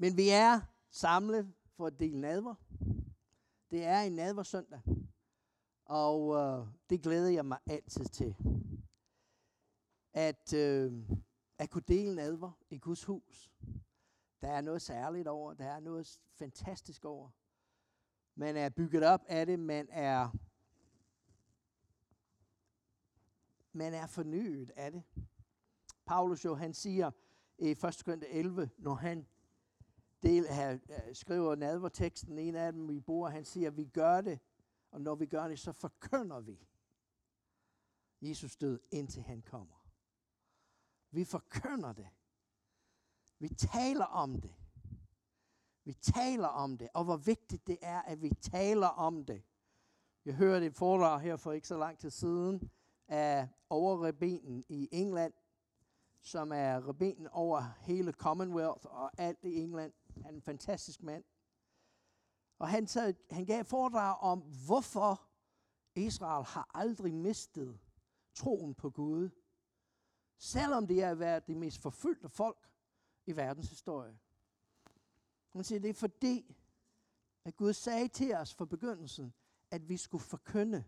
Men 0.00 0.16
vi 0.16 0.28
er 0.28 0.60
samlet 0.90 1.54
for 1.76 1.86
at 1.86 2.00
dele 2.00 2.20
nadver. 2.20 2.54
Det 3.70 3.84
er 3.84 4.00
en 4.00 4.12
nadversøndag. 4.12 4.80
Og 5.84 6.36
øh, 6.36 6.66
det 6.90 7.02
glæder 7.02 7.30
jeg 7.30 7.46
mig 7.46 7.58
altid 7.66 8.04
til. 8.04 8.36
At, 10.12 10.52
øh, 10.52 10.92
at 11.58 11.70
kunne 11.70 11.82
dele 11.88 12.14
nadver 12.14 12.52
i 12.70 12.78
Guds 12.78 13.04
hus. 13.04 13.50
Der 14.40 14.48
er 14.48 14.60
noget 14.60 14.82
særligt 14.82 15.28
over. 15.28 15.54
Der 15.54 15.64
er 15.64 15.80
noget 15.80 16.20
fantastisk 16.32 17.04
over. 17.04 17.30
Man 18.34 18.56
er 18.56 18.68
bygget 18.68 19.04
op 19.04 19.24
af 19.28 19.46
det. 19.46 19.58
Man 19.58 19.88
er, 19.90 20.30
man 23.72 23.94
er 23.94 24.06
fornyet 24.06 24.70
af 24.70 24.92
det. 24.92 25.02
Paulus 26.06 26.44
jo, 26.44 26.54
han 26.54 26.74
siger 26.74 27.10
i 27.58 27.70
1. 27.70 27.78
Korinther 28.04 28.28
11, 28.30 28.70
når 28.78 28.94
han 28.94 29.26
del, 30.22 30.46
her, 30.46 30.72
øh, 30.72 31.14
skriver 31.14 31.54
nadverteksten, 31.54 32.38
en 32.38 32.54
af 32.54 32.72
dem 32.72 32.88
vi 32.88 33.00
bor, 33.00 33.28
han 33.28 33.44
siger, 33.44 33.68
at 33.68 33.76
vi 33.76 33.84
gør 33.84 34.20
det, 34.20 34.40
og 34.90 35.00
når 35.00 35.14
vi 35.14 35.26
gør 35.26 35.48
det, 35.48 35.58
så 35.58 35.72
forkynder 35.72 36.40
vi 36.40 36.68
Jesus 38.20 38.56
død, 38.56 38.80
indtil 38.90 39.22
han 39.22 39.42
kommer. 39.42 39.88
Vi 41.10 41.24
forkynder 41.24 41.92
det. 41.92 42.08
Vi 43.38 43.48
taler 43.48 44.04
om 44.04 44.40
det. 44.40 44.54
Vi 45.84 45.92
taler 45.92 46.48
om 46.48 46.78
det, 46.78 46.88
og 46.94 47.04
hvor 47.04 47.16
vigtigt 47.16 47.66
det 47.66 47.78
er, 47.82 48.02
at 48.02 48.22
vi 48.22 48.30
taler 48.30 48.86
om 48.86 49.24
det. 49.24 49.42
Jeg 50.24 50.34
hørte 50.34 50.66
et 50.66 50.74
foredrag 50.74 51.20
her 51.20 51.36
for 51.36 51.52
ikke 51.52 51.68
så 51.68 51.78
lang 51.78 51.98
tid 51.98 52.10
siden 52.10 52.70
af 53.08 53.48
overrebenen 53.70 54.64
i 54.68 54.88
England, 54.92 55.32
som 56.20 56.52
er 56.52 56.88
rebenen 56.88 57.28
over 57.28 57.62
hele 57.80 58.12
Commonwealth 58.12 58.86
og 58.86 59.10
alt 59.18 59.44
i 59.44 59.54
England. 59.54 59.92
Han 60.22 60.34
er 60.34 60.36
en 60.36 60.42
fantastisk 60.42 61.02
mand. 61.02 61.24
Og 62.58 62.68
han, 62.68 62.86
så, 62.86 63.14
han 63.30 63.46
gav 63.46 63.64
foredrag 63.64 64.18
om, 64.20 64.40
hvorfor 64.66 65.28
Israel 65.94 66.44
har 66.44 66.70
aldrig 66.74 67.14
mistet 67.14 67.80
troen 68.34 68.74
på 68.74 68.90
Gud, 68.90 69.30
selvom 70.38 70.86
det 70.86 71.04
har 71.04 71.14
været 71.14 71.46
det 71.46 71.56
mest 71.56 71.82
forfulgte 71.82 72.28
folk 72.28 72.70
i 73.26 73.36
verdens 73.36 73.68
historie. 73.68 74.18
Han 75.48 75.64
siger, 75.64 75.80
det 75.80 75.90
er 75.90 75.94
fordi, 75.94 76.56
at 77.44 77.56
Gud 77.56 77.72
sagde 77.72 78.08
til 78.08 78.34
os 78.34 78.54
fra 78.54 78.64
begyndelsen, 78.64 79.34
at 79.70 79.88
vi 79.88 79.96
skulle 79.96 80.24
forkynde 80.24 80.84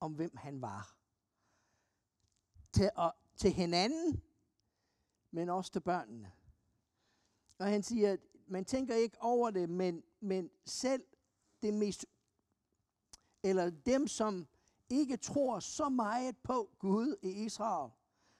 om, 0.00 0.12
hvem 0.12 0.36
han 0.36 0.60
var. 0.62 0.96
Til, 2.72 2.90
og, 2.96 3.14
til 3.36 3.52
hinanden, 3.52 4.22
men 5.30 5.48
også 5.48 5.72
til 5.72 5.80
børnene. 5.80 6.32
Og 7.58 7.66
han 7.66 7.82
siger, 7.82 8.12
at 8.12 8.20
man 8.46 8.64
tænker 8.64 8.94
ikke 8.94 9.16
over 9.20 9.50
det, 9.50 9.70
men, 9.70 10.02
men 10.20 10.50
selv 10.64 11.04
det 11.62 11.74
mest, 11.74 12.06
eller 13.42 13.70
dem, 13.70 14.08
som 14.08 14.46
ikke 14.90 15.16
tror 15.16 15.60
så 15.60 15.88
meget 15.88 16.36
på 16.36 16.70
Gud 16.78 17.16
i 17.22 17.28
Israel, 17.28 17.90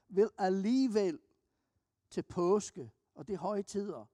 vil 0.08 0.30
alligevel 0.38 1.18
til 2.10 2.22
påske 2.22 2.90
og 3.14 3.28
det 3.28 3.38
højtider 3.38 4.06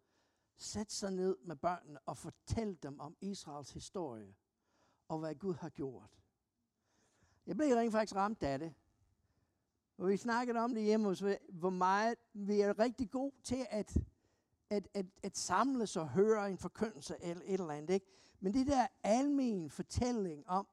sætte 0.57 0.95
sig 0.95 1.11
ned 1.11 1.37
med 1.45 1.57
børnene 1.57 1.99
og 2.07 2.19
fortælle 2.19 2.75
dem 2.75 3.01
om 3.01 3.17
Israels 3.21 3.73
historie 3.73 4.35
og 5.09 5.19
hvad 5.19 5.35
Gud 5.35 5.55
har 5.55 5.69
gjort. 5.69 6.19
Jeg 7.47 7.57
blev 7.57 7.69
rent 7.75 7.93
faktisk 7.93 8.17
ramt 8.17 8.43
af 8.43 8.59
det. 8.59 8.75
Og 9.99 10.09
vi 10.09 10.17
snakkede 10.17 10.59
om 10.59 10.75
det 10.75 10.83
hjemme 10.83 11.07
hos, 11.07 11.25
hvor 11.49 11.71
meget 11.71 12.19
vi 12.33 12.61
er 12.61 12.79
rigtig 12.79 13.11
gode 13.11 13.35
til 13.45 13.67
at, 13.71 13.97
at, 14.73 14.89
at, 14.95 15.07
at 15.23 15.37
samles 15.37 15.97
og 15.97 16.09
høre 16.09 16.51
en 16.51 16.59
forkyndelse 16.59 17.17
eller 17.21 17.43
et 17.47 17.61
eller 17.61 17.71
andet. 17.71 17.95
Ikke? 17.95 18.07
Men 18.41 18.55
det 18.55 18.67
der 18.67 18.87
almen 19.03 19.71
fortælling 19.71 20.49
om, 20.49 20.69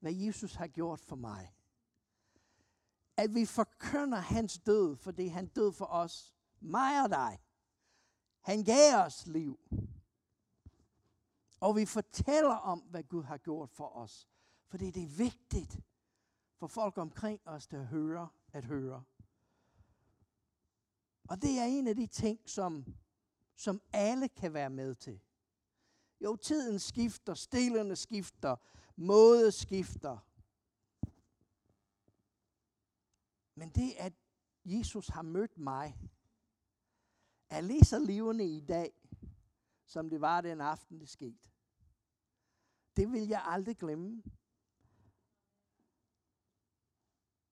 hvad 0.00 0.12
Jesus 0.12 0.54
har 0.54 0.66
gjort 0.66 1.00
for 1.00 1.16
mig. 1.16 1.54
At 3.16 3.34
vi 3.34 3.46
forkynder 3.46 4.18
hans 4.18 4.58
død, 4.58 4.96
fordi 4.96 5.26
han 5.26 5.46
død 5.46 5.72
for 5.72 5.84
os, 5.84 6.34
mig 6.60 7.02
og 7.02 7.10
dig. 7.10 7.40
Han 8.40 8.64
gav 8.64 9.04
os 9.06 9.26
liv. 9.26 9.58
Og 11.60 11.76
vi 11.76 11.86
fortæller 11.86 12.54
om, 12.54 12.78
hvad 12.78 13.02
Gud 13.02 13.22
har 13.22 13.38
gjort 13.38 13.70
for 13.70 13.96
os. 13.96 14.28
Fordi 14.68 14.90
det 14.90 15.02
er 15.02 15.16
vigtigt 15.16 15.80
for 16.56 16.66
folk 16.66 16.98
omkring 16.98 17.40
os, 17.44 17.66
der 17.66 17.82
hører 17.82 18.26
at 18.52 18.64
høre. 18.64 19.04
Og 21.28 21.42
det 21.42 21.58
er 21.58 21.64
en 21.64 21.88
af 21.88 21.96
de 21.96 22.06
ting, 22.06 22.40
som, 22.46 22.84
som 23.56 23.80
alle 23.92 24.28
kan 24.28 24.54
være 24.54 24.70
med 24.70 24.94
til. 24.94 25.20
Jo, 26.20 26.36
tiden 26.36 26.78
skifter, 26.78 27.34
stilerne 27.34 27.96
skifter, 27.96 28.56
måde 28.96 29.52
skifter. 29.52 30.18
Men 33.54 33.68
det, 33.68 33.94
at 33.98 34.12
Jesus 34.64 35.08
har 35.08 35.22
mødt 35.22 35.58
mig, 35.58 35.98
er 37.50 37.60
lige 37.60 37.84
så 37.84 37.98
levende 37.98 38.56
i 38.56 38.60
dag, 38.60 38.92
som 39.86 40.10
det 40.10 40.20
var 40.20 40.40
den 40.40 40.60
aften, 40.60 41.00
det 41.00 41.08
skete. 41.08 41.38
Det 42.96 43.12
vil 43.12 43.28
jeg 43.28 43.42
aldrig 43.44 43.76
glemme. 43.76 44.22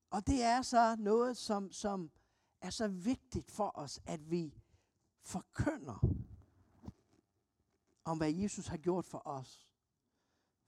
Og 0.09 0.27
det 0.27 0.43
er 0.43 0.61
så 0.61 0.95
noget, 0.99 1.37
som, 1.37 1.71
som 1.71 2.11
er 2.61 2.69
så 2.69 2.87
vigtigt 2.87 3.51
for 3.51 3.71
os, 3.75 4.01
at 4.05 4.31
vi 4.31 4.62
forkynder 5.23 5.99
om, 8.03 8.17
hvad 8.17 8.31
Jesus 8.31 8.67
har 8.67 8.77
gjort 8.77 9.05
for 9.05 9.27
os. 9.27 9.69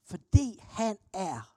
Fordi 0.01 0.57
han 0.59 0.97
er 1.13 1.55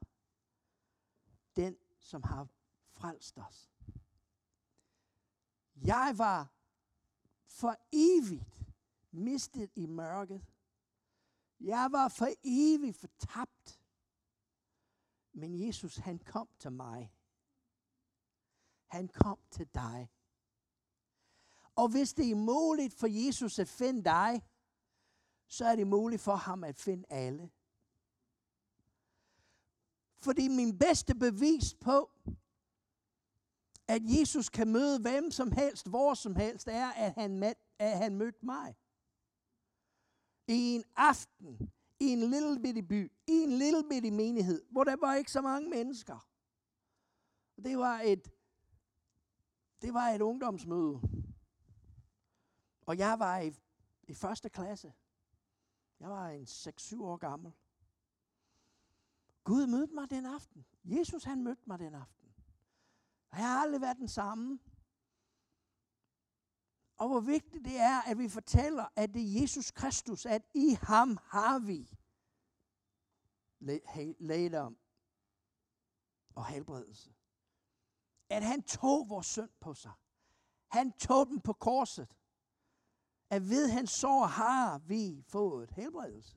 den, 1.57 1.77
som 2.01 2.23
har 2.23 2.49
frelst 2.87 3.39
os. 3.39 3.73
Jeg 5.77 6.15
var 6.17 6.55
for 7.47 7.77
evigt 7.93 8.67
mistet 9.11 9.71
i 9.77 9.87
mørket. 9.87 10.47
Jeg 11.61 11.89
var 11.93 12.09
for 12.09 12.29
evigt 12.43 12.97
fortabt. 12.97 13.81
Men 15.33 15.67
Jesus, 15.67 15.97
han 15.97 16.19
kom 16.19 16.49
til 16.59 16.73
mig. 16.73 17.15
Han 18.87 19.09
kom 19.09 19.39
til 19.51 19.69
dig. 19.75 20.09
Og 21.79 21.89
hvis 21.89 22.15
det 22.15 22.31
er 22.31 22.35
muligt 22.35 22.95
for 22.95 23.07
Jesus 23.07 23.59
at 23.59 23.69
finde 23.69 24.05
dig, 24.05 24.43
så 25.47 25.65
er 25.65 25.77
det 25.77 25.87
muligt 25.87 26.23
for 26.23 26.35
ham 26.35 26.65
at 26.65 26.77
finde 26.77 27.05
alle. 27.09 27.51
Fordi 30.21 30.49
min 30.49 30.79
bedste 30.79 31.15
bevis 31.15 31.75
på, 31.75 32.11
at 33.89 34.03
Jesus 34.05 34.49
kan 34.49 34.69
møde 34.69 35.01
hvem 35.01 35.31
som 35.31 35.53
helst, 35.53 35.89
hvor 35.89 36.15
som 36.15 36.37
helst, 36.37 36.69
er, 36.69 36.91
at 36.91 37.13
han, 37.13 37.39
mød, 37.39 37.55
at 37.79 37.99
han 37.99 38.17
mødte 38.17 38.47
mig. 38.47 38.77
I 40.49 40.75
en 40.75 40.85
aften, 40.97 41.73
i 42.01 42.05
en 42.05 42.21
lille 42.21 42.61
bitte 42.63 42.83
by, 42.83 43.13
i 43.27 43.33
en 43.33 43.53
lille 43.53 43.85
bitte 43.91 44.11
menighed, 44.11 44.63
hvor 44.71 44.85
der 44.85 44.97
var 44.97 45.15
ikke 45.15 45.33
så 45.33 45.41
mange 45.41 45.71
mennesker. 45.71 46.29
Det 47.65 47.79
var 47.79 48.01
et, 48.01 48.33
det 49.83 49.95
var 49.95 50.09
et 50.09 50.21
ungdomsmøde. 50.21 51.18
Og 52.89 52.99
jeg 52.99 53.19
var 53.19 53.39
i, 53.39 53.55
i 54.03 54.15
første 54.15 54.49
klasse. 54.49 54.93
Jeg 56.01 56.11
var 56.11 56.29
en 56.29 56.43
6-7 56.43 57.03
år 57.03 57.17
gammel. 57.17 57.53
Gud 59.45 59.67
mødte 59.67 59.95
mig 59.95 60.11
den 60.11 60.27
aften. 60.27 60.67
Jesus 60.85 61.25
han 61.25 61.43
mødte 61.43 61.63
mig 61.67 61.79
den 61.79 61.95
aften. 61.95 62.35
Og 63.31 63.39
jeg 63.39 63.47
har 63.47 63.61
aldrig 63.61 63.81
været 63.81 63.97
den 63.97 64.09
samme. 64.09 64.59
Og 66.97 67.09
hvor 67.09 67.21
vigtigt 67.21 67.65
det 67.65 67.77
er, 67.77 68.03
at 68.03 68.19
vi 68.19 68.29
fortæller, 68.29 68.87
at 68.97 69.15
det 69.15 69.23
er 69.23 69.41
Jesus 69.41 69.71
Kristus, 69.71 70.27
at 70.27 70.43
i 70.55 70.77
ham 70.83 71.19
har 71.23 71.59
vi 71.59 71.99
lægedom 74.21 74.79
og 76.35 76.47
helbredelse. 76.47 77.15
At 78.29 78.43
han 78.43 78.63
tog 78.63 79.09
vores 79.09 79.27
synd 79.27 79.51
på 79.61 79.75
sig. 79.75 79.93
Han 80.69 80.93
tog 80.93 81.27
den 81.27 81.41
på 81.41 81.53
korset. 81.53 82.15
At 83.31 83.49
ved 83.49 83.69
hans 83.69 83.91
sår 83.91 84.27
har 84.27 84.79
vi 84.79 85.25
fået 85.29 85.71
helbredelse. 85.71 86.37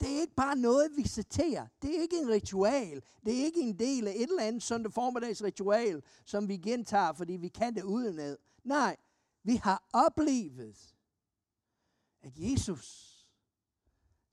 Det 0.00 0.16
er 0.16 0.20
ikke 0.20 0.34
bare 0.34 0.56
noget, 0.56 0.96
vi 0.96 1.08
citerer. 1.08 1.66
Det 1.82 1.96
er 1.96 2.02
ikke 2.02 2.18
en 2.18 2.28
ritual. 2.28 3.02
Det 3.24 3.40
er 3.40 3.44
ikke 3.44 3.60
en 3.60 3.78
del 3.78 4.08
af 4.08 4.12
et 4.12 4.22
eller 4.22 4.42
andet 4.42 4.62
søndag 4.62 4.92
formiddags 4.92 5.42
ritual, 5.42 6.02
som 6.24 6.48
vi 6.48 6.56
gentager, 6.56 7.12
fordi 7.12 7.32
vi 7.32 7.48
kan 7.48 7.74
det 7.74 7.82
udenad. 7.82 8.36
Nej, 8.64 8.96
vi 9.42 9.56
har 9.56 9.88
oplevet, 9.92 10.96
at 12.22 12.32
Jesus 12.36 13.14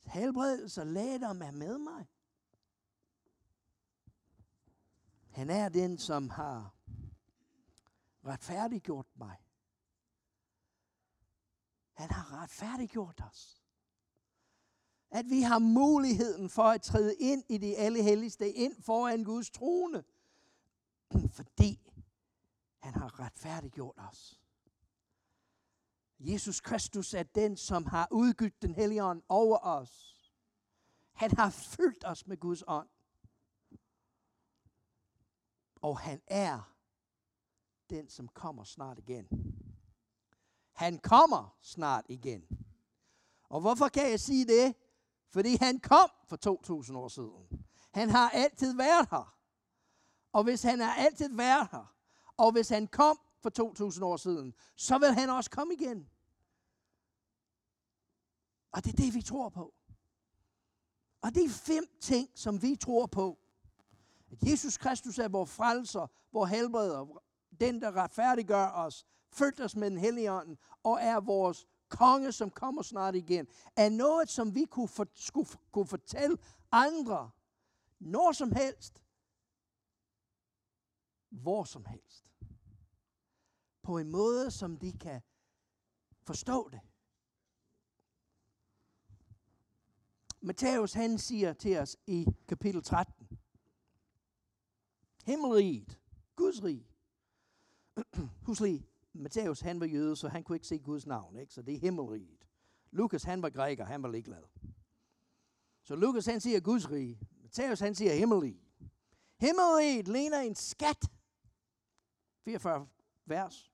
helbredelse 0.06 0.82
og 0.82 0.88
lægedom 0.88 1.42
er 1.42 1.52
med 1.52 1.78
mig. 1.78 2.08
Han 5.32 5.50
er 5.50 5.70
den, 5.70 5.98
som 5.98 6.30
har 6.30 6.74
retfærdiggjort 8.26 9.08
mig. 9.16 9.38
Han 12.02 12.10
har 12.10 12.42
retfærdiggjort 12.42 13.22
os. 13.22 13.64
At 15.10 15.26
vi 15.30 15.42
har 15.42 15.60
muligheden 15.60 16.50
for 16.50 16.64
at 16.64 16.82
træde 16.82 17.16
ind 17.20 17.44
i 17.50 17.58
det 17.58 17.76
allerhelligste, 17.78 18.52
ind 18.52 18.82
foran 18.82 19.24
Guds 19.24 19.50
trone. 19.50 20.04
Fordi 21.38 21.92
han 22.80 22.94
har 22.94 23.20
retfærdiggjort 23.20 23.96
os. 23.98 24.40
Jesus 26.20 26.62
Kristus 26.62 27.14
er 27.14 27.24
den, 27.24 27.58
som 27.58 27.86
har 27.86 28.08
udgydt 28.12 28.62
den 28.62 28.76
hellige 28.76 29.04
ånd 29.04 29.24
over 29.30 29.58
os. 29.58 30.22
Han 31.12 31.32
har 31.38 31.50
fyldt 31.50 32.06
os 32.06 32.28
med 32.28 32.38
Guds 32.38 32.64
ånd. 32.68 32.90
Og 35.76 36.00
han 36.00 36.22
er 36.28 36.76
den, 37.90 38.10
som 38.10 38.28
kommer 38.28 38.64
snart 38.64 39.00
igen. 39.00 39.51
Han 40.82 41.00
kommer 41.00 41.58
snart 41.62 42.06
igen. 42.10 42.44
Og 43.50 43.62
hvorfor 43.62 43.88
kan 43.88 44.10
jeg 44.10 44.20
sige 44.20 44.46
det? 44.46 44.76
Fordi 45.30 45.58
han 45.62 45.80
kom 45.80 46.10
for 46.28 46.36
2000 46.36 46.98
år 46.98 47.08
siden. 47.08 47.66
Han 47.94 48.10
har 48.10 48.30
altid 48.30 48.76
været 48.76 49.08
her. 49.12 49.38
Og 50.32 50.44
hvis 50.44 50.64
han 50.64 50.80
har 50.80 50.94
altid 50.94 51.36
været 51.36 51.68
her, 51.72 51.96
og 52.38 52.52
hvis 52.52 52.70
han 52.70 52.88
kom 52.88 53.20
for 53.42 53.50
2000 53.50 54.06
år 54.06 54.18
siden, 54.18 54.54
så 54.76 54.98
vil 54.98 55.14
han 55.14 55.30
også 55.30 55.50
komme 55.50 55.74
igen. 55.74 56.10
Og 58.72 58.84
det 58.84 58.94
er 58.94 58.98
det, 58.98 59.14
vi 59.14 59.22
tror 59.22 59.50
på. 59.50 59.74
Og 61.22 61.36
det 61.36 61.46
er 61.46 61.50
fem 61.50 61.84
ting, 62.02 62.30
som 62.36 62.62
vi 62.62 62.76
tror 62.76 63.06
på. 63.06 63.40
At 64.32 64.44
Jesus 64.44 64.78
Kristus 64.78 65.20
er 65.20 65.28
vores 65.28 65.52
frelser, 65.52 66.08
vores 66.32 66.52
helbreder, 66.52 67.22
den, 67.60 67.82
der 67.82 67.92
retfærdiggør 67.92 68.72
os, 68.72 69.06
fyldt 69.32 69.60
os 69.60 69.76
med 69.76 69.90
den 69.90 69.98
hellige 69.98 70.32
ånd, 70.32 70.58
og 70.84 71.00
er 71.02 71.20
vores 71.20 71.68
konge, 71.90 72.32
som 72.32 72.50
kommer 72.50 72.82
snart 72.82 73.16
igen, 73.16 73.48
er 73.76 73.90
noget, 73.90 74.30
som 74.30 74.56
vi 74.56 74.66
kunne, 74.66 74.88
for, 74.88 75.08
skulle, 75.14 75.50
kunne 75.72 75.88
fortælle 75.88 76.38
andre, 76.72 77.32
når 78.00 78.32
som 78.32 78.52
helst, 78.52 79.04
hvor 81.30 81.64
som 81.64 81.86
helst. 81.86 82.26
På 83.82 83.98
en 83.98 84.10
måde, 84.10 84.52
som 84.52 84.78
de 84.78 84.92
kan 84.92 85.22
forstå 86.24 86.70
det. 86.70 86.80
Matthæus 90.42 90.94
han 90.94 91.18
siger 91.18 91.54
til 91.54 91.78
os 91.78 91.98
i 92.08 92.28
kapitel 92.48 92.84
13. 92.84 93.40
Himmelriget, 95.26 96.00
Guds 96.36 96.64
rig. 96.64 96.88
Husk 98.46 98.62
lige, 98.62 98.91
Matthæus 99.14 99.60
han 99.60 99.80
var 99.80 99.86
jøde, 99.86 100.16
så 100.16 100.28
han 100.28 100.44
kunne 100.44 100.56
ikke 100.56 100.68
se 100.68 100.80
Guds 100.80 101.08
navn, 101.08 101.38
ikke? 101.38 101.54
så 101.54 101.62
det 101.62 101.76
er 101.76 101.80
himmelriget. 101.80 102.48
Lukas 102.92 103.24
han 103.24 103.42
var 103.42 103.50
græker, 103.50 103.86
han 103.86 104.04
var 104.04 104.10
ligeglad. 104.10 104.44
Så 105.84 105.96
Lukas 105.96 106.26
han 106.26 106.42
siger 106.42 106.60
Guds 106.60 106.92
rige. 106.92 107.20
Matthæus 107.42 107.80
han 107.80 107.96
siger 107.96 108.14
himmelriget. 108.14 108.62
Himmelriget 109.38 110.08
ligner 110.08 110.40
en 110.40 110.56
skat. 110.56 111.12
44 112.44 112.88
vers. 113.26 113.72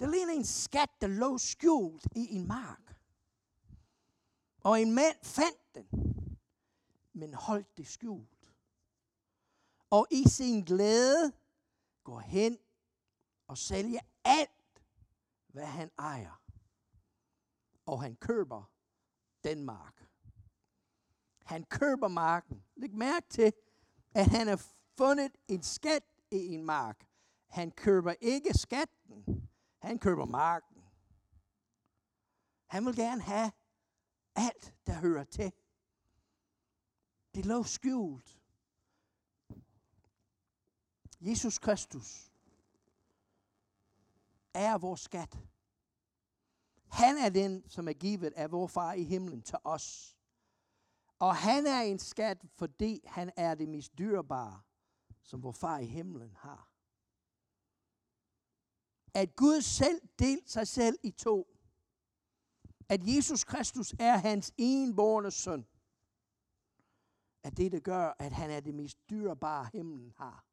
Det 0.00 0.10
ligner 0.10 0.32
en 0.32 0.44
skat, 0.44 0.90
der 1.00 1.06
lå 1.06 1.38
skjult 1.38 2.06
i 2.16 2.34
en 2.34 2.46
mark. 2.48 2.96
Og 4.60 4.82
en 4.82 4.92
mand 4.92 5.16
fandt 5.22 5.74
den, 5.74 5.86
men 7.12 7.34
holdt 7.34 7.78
det 7.78 7.86
skjult. 7.86 8.52
Og 9.90 10.06
i 10.10 10.24
sin 10.28 10.64
glæde 10.64 11.32
går 12.04 12.20
hen 12.20 12.58
og 13.50 13.58
sælge 13.58 14.00
alt, 14.24 14.82
hvad 15.48 15.66
han 15.66 15.90
ejer. 15.98 16.42
Og 17.86 18.02
han 18.02 18.16
køber 18.16 18.64
den 19.44 19.64
mark. 19.64 20.06
Han 21.44 21.64
køber 21.64 22.08
marken. 22.08 22.64
Læg 22.76 22.94
mærke 22.94 23.26
til, 23.28 23.52
at 24.14 24.26
han 24.26 24.46
har 24.46 24.62
fundet 24.96 25.36
en 25.48 25.62
skat 25.62 26.04
i 26.30 26.36
en 26.36 26.64
mark. 26.64 27.06
Han 27.46 27.70
køber 27.70 28.14
ikke 28.20 28.58
skatten. 28.58 29.48
Han 29.78 29.98
køber 29.98 30.24
marken. 30.24 30.84
Han 32.66 32.86
vil 32.86 32.96
gerne 32.96 33.22
have 33.22 33.52
alt, 34.34 34.74
der 34.86 34.92
hører 34.92 35.24
til. 35.24 35.52
Det 37.34 37.46
lå 37.46 37.62
skjult. 37.62 38.38
Jesus 41.20 41.58
Kristus 41.58 42.29
er 44.54 44.78
vores 44.78 45.00
skat. 45.00 45.38
Han 46.86 47.18
er 47.18 47.28
den, 47.28 47.68
som 47.68 47.88
er 47.88 47.92
givet 47.92 48.32
af 48.32 48.50
vor 48.50 48.66
far 48.66 48.92
i 48.92 49.04
himlen 49.04 49.42
til 49.42 49.58
os. 49.64 50.16
Og 51.18 51.36
han 51.36 51.66
er 51.66 51.80
en 51.80 51.98
skat, 51.98 52.44
fordi 52.54 53.00
han 53.06 53.30
er 53.36 53.54
det 53.54 53.68
mest 53.68 53.98
dyrebare, 53.98 54.60
som 55.22 55.42
vor 55.42 55.52
far 55.52 55.78
i 55.78 55.86
himlen 55.86 56.36
har. 56.36 56.72
At 59.14 59.36
Gud 59.36 59.62
selv 59.62 60.00
delte 60.18 60.50
sig 60.50 60.68
selv 60.68 60.98
i 61.02 61.10
to 61.10 61.60
at 62.90 63.06
Jesus 63.06 63.44
Kristus 63.44 63.94
er 63.98 64.16
hans 64.16 64.52
enborne 64.58 65.30
søn, 65.30 65.66
at 67.42 67.56
det, 67.56 67.72
der 67.72 67.80
gør, 67.80 68.14
at 68.18 68.32
han 68.32 68.50
er 68.50 68.60
det 68.60 68.74
mest 68.74 69.10
dyrebare, 69.10 69.70
himlen 69.72 70.12
har. 70.16 70.46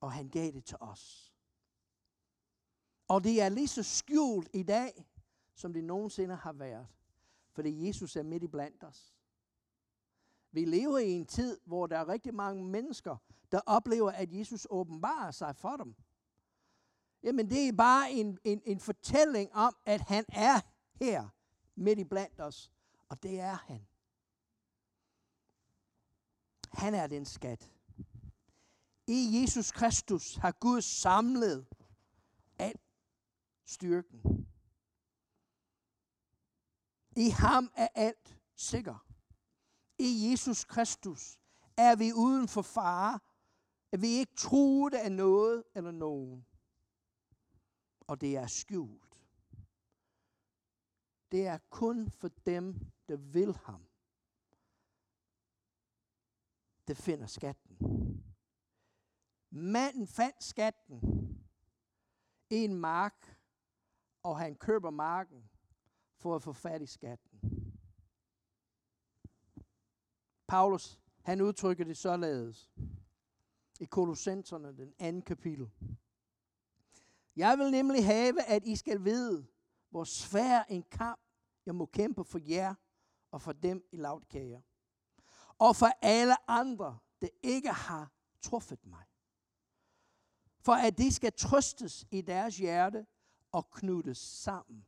Og 0.00 0.12
han 0.12 0.28
gav 0.28 0.52
det 0.52 0.64
til 0.64 0.76
os. 0.80 1.27
Og 3.08 3.24
det 3.24 3.42
er 3.42 3.48
lige 3.48 3.68
så 3.68 3.82
skjult 3.82 4.48
i 4.54 4.62
dag, 4.62 5.06
som 5.54 5.72
det 5.72 5.84
nogensinde 5.84 6.34
har 6.34 6.52
været. 6.52 6.86
Fordi 7.52 7.86
Jesus 7.86 8.16
er 8.16 8.22
midt 8.22 8.42
i 8.42 8.48
blandt 8.48 8.84
os. 8.84 9.14
Vi 10.52 10.64
lever 10.64 10.98
i 10.98 11.10
en 11.10 11.26
tid, 11.26 11.60
hvor 11.64 11.86
der 11.86 11.98
er 11.98 12.08
rigtig 12.08 12.34
mange 12.34 12.64
mennesker, 12.64 13.16
der 13.52 13.60
oplever, 13.66 14.10
at 14.10 14.32
Jesus 14.32 14.66
åbenbarer 14.70 15.30
sig 15.30 15.56
for 15.56 15.76
dem. 15.76 15.94
Jamen 17.22 17.50
det 17.50 17.68
er 17.68 17.72
bare 17.72 18.12
en, 18.12 18.38
en, 18.44 18.62
en 18.64 18.80
fortælling 18.80 19.54
om, 19.54 19.76
at 19.84 20.00
han 20.00 20.24
er 20.28 20.60
her 20.94 21.28
midt 21.74 21.98
i 21.98 22.04
blandt 22.04 22.40
os. 22.40 22.72
Og 23.08 23.22
det 23.22 23.40
er 23.40 23.54
han. 23.54 23.86
Han 26.72 26.94
er 26.94 27.06
den 27.06 27.24
skat. 27.24 27.70
I 29.06 29.40
Jesus 29.40 29.72
Kristus 29.72 30.34
har 30.34 30.52
Gud 30.52 30.80
samlet 30.80 31.66
styrken. 33.68 34.46
I 37.16 37.30
ham 37.30 37.70
er 37.76 37.88
alt 37.94 38.38
sikker. 38.56 39.06
I 39.98 40.30
Jesus 40.30 40.64
Kristus 40.64 41.38
er 41.76 41.96
vi 41.96 42.12
uden 42.12 42.48
for 42.48 42.62
fare, 42.62 43.20
at 43.92 44.02
vi 44.02 44.06
ikke 44.08 44.34
truet 44.34 44.94
af 44.94 45.12
noget 45.12 45.64
eller 45.74 45.90
nogen 45.90 46.46
og 48.08 48.20
det 48.20 48.36
er 48.36 48.46
skjult. 48.46 49.22
Det 51.32 51.46
er 51.46 51.58
kun 51.70 52.10
for 52.10 52.28
dem, 52.28 52.92
der 53.08 53.16
vil 53.16 53.56
ham, 53.56 53.88
der 56.88 56.94
finder 56.94 57.26
skatten. 57.26 57.76
Manden 59.50 60.06
fandt 60.06 60.44
skatten 60.44 61.00
i 62.50 62.54
en 62.54 62.74
mark, 62.74 63.37
og 64.28 64.38
han 64.38 64.54
køber 64.54 64.90
marken 64.90 65.50
for 66.16 66.36
at 66.36 66.42
få 66.42 66.52
fat 66.52 66.82
i 66.82 66.86
skatten. 66.86 67.40
Paulus, 70.46 71.00
han 71.22 71.40
udtrykker 71.40 71.84
det 71.84 71.96
således 71.96 72.70
i 73.80 73.84
Kolossenserne, 73.84 74.76
den 74.76 74.94
anden 74.98 75.22
kapitel. 75.22 75.70
Jeg 77.36 77.58
vil 77.58 77.70
nemlig 77.70 78.06
have, 78.06 78.42
at 78.42 78.64
I 78.64 78.76
skal 78.76 79.04
vide, 79.04 79.46
hvor 79.90 80.04
svær 80.04 80.62
en 80.62 80.82
kamp 80.82 81.20
jeg 81.66 81.74
må 81.74 81.86
kæmpe 81.86 82.24
for 82.24 82.38
jer 82.38 82.74
og 83.30 83.42
for 83.42 83.52
dem 83.52 83.88
i 83.92 83.96
lavtkager. 83.96 84.60
Og 85.58 85.76
for 85.76 85.90
alle 86.02 86.50
andre, 86.50 86.98
der 87.20 87.28
ikke 87.42 87.72
har 87.72 88.12
truffet 88.42 88.86
mig. 88.86 89.04
For 90.60 90.72
at 90.72 90.98
de 90.98 91.12
skal 91.12 91.32
trøstes 91.32 92.06
i 92.10 92.20
deres 92.20 92.58
hjerte 92.58 93.06
og 93.52 93.70
knyttes 93.70 94.18
sammen. 94.18 94.86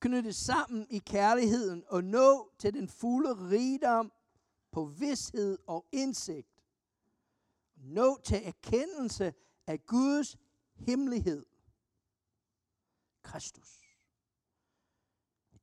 Knyttes 0.00 0.36
sammen 0.36 0.86
i 0.90 0.98
kærligheden 0.98 1.84
og 1.88 2.04
nå 2.04 2.52
til 2.58 2.74
den 2.74 2.88
fulde 2.88 3.50
rigdom 3.50 4.12
på 4.70 4.84
vidshed 4.84 5.58
og 5.66 5.86
indsigt. 5.92 6.64
Nå 7.74 8.20
til 8.24 8.46
erkendelse 8.46 9.34
af 9.66 9.86
Guds 9.86 10.36
hemmelighed. 10.74 11.46
Kristus. 13.22 13.82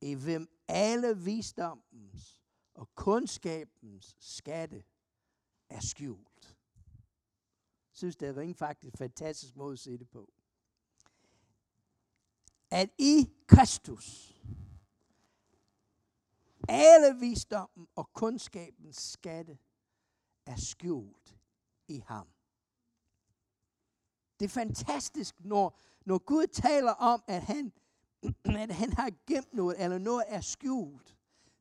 I 0.00 0.14
hvem 0.14 0.60
alle 0.68 1.18
visdommens 1.18 2.40
og 2.74 2.94
kundskabens 2.94 4.16
skatte 4.18 4.84
er 5.68 5.80
skjult. 5.80 6.56
Jeg 7.90 7.96
synes, 7.96 8.16
det 8.16 8.28
er 8.28 8.36
rent 8.36 8.58
faktisk 8.58 8.96
fantastisk 8.96 9.56
måde 9.56 9.72
at 9.72 9.78
se 9.78 9.98
det 9.98 10.10
på 10.10 10.32
at 12.70 12.90
i 12.98 13.30
Kristus 13.46 14.30
alle 16.70 17.20
visdommen 17.20 17.86
og 17.96 18.12
kundskabens 18.12 18.96
skatte 18.96 19.58
er 20.46 20.56
skjult 20.56 21.36
i 21.88 22.02
ham. 22.06 22.26
Det 24.40 24.44
er 24.44 24.48
fantastisk, 24.48 25.34
når, 25.38 25.78
når 26.04 26.18
Gud 26.18 26.46
taler 26.46 26.92
om, 26.92 27.22
at 27.26 27.42
han, 27.42 27.72
at 28.44 28.74
han 28.74 28.92
har 28.92 29.10
gemt 29.26 29.54
noget, 29.54 29.84
eller 29.84 29.98
noget 29.98 30.24
er 30.26 30.40
skjult. 30.40 31.16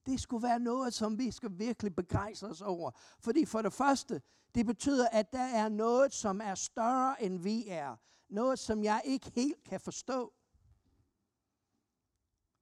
Det 0.05 0.19
skulle 0.19 0.43
være 0.43 0.59
noget, 0.59 0.93
som 0.93 1.17
vi 1.17 1.31
skal 1.31 1.59
virkelig 1.59 1.95
begejstre 1.95 2.47
os 2.47 2.61
over. 2.61 2.91
Fordi 3.19 3.45
for 3.45 3.61
det 3.61 3.73
første, 3.73 4.21
det 4.55 4.65
betyder, 4.65 5.07
at 5.11 5.31
der 5.31 5.43
er 5.43 5.69
noget, 5.69 6.13
som 6.13 6.41
er 6.41 6.55
større 6.55 7.23
end 7.23 7.39
vi 7.39 7.67
er. 7.67 7.95
Noget, 8.29 8.59
som 8.59 8.83
jeg 8.83 9.01
ikke 9.05 9.31
helt 9.35 9.63
kan 9.63 9.79
forstå. 9.79 10.33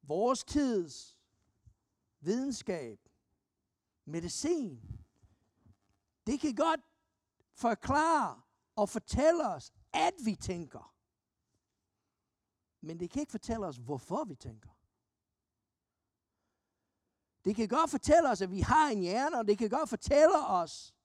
Vores 0.08 0.44
tids 0.44 1.18
videnskab, 2.20 3.00
medicin, 4.06 4.82
det 6.28 6.40
kan 6.40 6.56
godt 6.56 6.82
forklare 7.54 8.42
og 8.76 8.90
fortælle 8.90 9.48
os, 9.48 9.74
at 9.94 10.14
vi 10.26 10.36
tænker. 10.36 10.94
Men 12.82 13.00
det 13.00 13.10
kan 13.10 13.20
ikke 13.20 13.32
fortælle 13.32 13.66
os, 13.66 13.78
hvorfor 13.78 14.24
vi 14.24 14.36
tænker. 14.36 14.70
Det 17.46 17.56
kan 17.56 17.68
godt 17.68 17.90
fortælle 17.90 18.30
os, 18.30 18.42
at 18.42 18.52
vi 18.52 18.60
har 18.60 18.90
en 18.90 19.02
hjerne, 19.02 19.38
og 19.38 19.48
det 19.48 19.58
kan 19.58 19.70
godt 19.70 19.90
fortælle 19.90 20.48
os, 20.48 20.96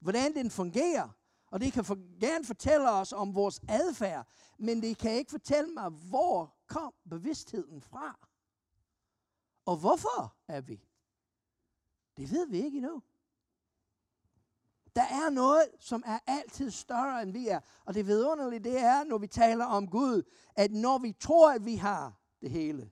hvordan 0.00 0.34
den 0.34 0.50
fungerer. 0.50 1.08
Og 1.46 1.60
det 1.60 1.72
kan 1.72 1.84
for, 1.84 2.18
gerne 2.20 2.44
fortælle 2.44 2.90
os 2.90 3.12
om 3.12 3.34
vores 3.34 3.60
adfærd, 3.68 4.28
men 4.58 4.82
det 4.82 4.98
kan 4.98 5.12
ikke 5.12 5.30
fortælle 5.30 5.70
mig, 5.70 5.90
hvor 5.90 6.56
kom 6.66 6.94
bevidstheden 7.10 7.80
fra. 7.80 8.28
Og 9.66 9.76
hvorfor 9.76 10.36
er 10.48 10.60
vi? 10.60 10.88
Det 12.16 12.30
ved 12.30 12.48
vi 12.48 12.56
ikke 12.56 12.76
endnu. 12.76 13.02
Der 14.96 15.02
er 15.02 15.30
noget, 15.30 15.68
som 15.80 16.02
er 16.06 16.18
altid 16.26 16.70
større, 16.70 17.22
end 17.22 17.32
vi 17.32 17.48
er. 17.48 17.60
Og 17.84 17.94
det 17.94 18.06
vidunderlige, 18.06 18.64
det 18.64 18.78
er, 18.78 19.04
når 19.04 19.18
vi 19.18 19.26
taler 19.26 19.64
om 19.64 19.90
Gud, 19.90 20.22
at 20.56 20.72
når 20.72 20.98
vi 20.98 21.12
tror, 21.12 21.52
at 21.52 21.64
vi 21.64 21.76
har 21.76 22.20
det 22.40 22.50
hele, 22.50 22.90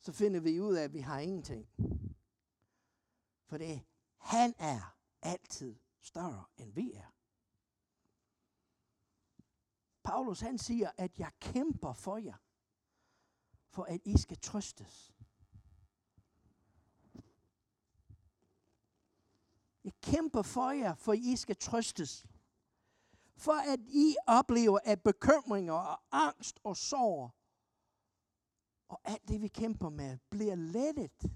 så 0.00 0.12
finder 0.12 0.40
vi 0.40 0.60
ud 0.60 0.74
af, 0.74 0.82
at 0.82 0.92
vi 0.92 1.00
har 1.00 1.18
ingenting. 1.18 1.68
For 3.46 3.58
det, 3.58 3.82
han 4.18 4.54
er 4.58 4.96
altid 5.22 5.76
større, 6.00 6.44
end 6.56 6.72
vi 6.72 6.92
er. 6.92 7.14
Paulus 10.02 10.40
han 10.40 10.58
siger, 10.58 10.90
at 10.96 11.18
jeg 11.18 11.30
kæmper 11.40 11.92
for 11.92 12.16
jer, 12.16 12.36
for 13.68 13.84
at 13.84 14.00
I 14.04 14.18
skal 14.18 14.38
trøstes. 14.38 15.12
Jeg 19.84 19.92
kæmper 20.02 20.42
for 20.42 20.70
jer, 20.70 20.94
for 20.94 21.12
I 21.12 21.36
skal 21.36 21.56
trøstes. 21.56 22.26
For 23.36 23.72
at 23.72 23.80
I 23.80 24.16
oplever, 24.26 24.78
at 24.84 25.02
bekymringer 25.02 25.72
og 25.72 26.00
angst 26.12 26.60
og 26.64 26.76
sorg 26.76 27.30
og 28.88 29.00
alt 29.04 29.28
det, 29.28 29.40
vi 29.40 29.48
kæmper 29.48 29.88
med, 29.88 30.18
bliver 30.30 30.54
lettet 30.54 31.32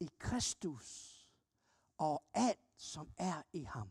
i 0.00 0.10
Kristus 0.18 1.20
og 1.98 2.22
alt, 2.34 2.60
som 2.76 3.08
er 3.16 3.42
i 3.52 3.62
ham. 3.62 3.90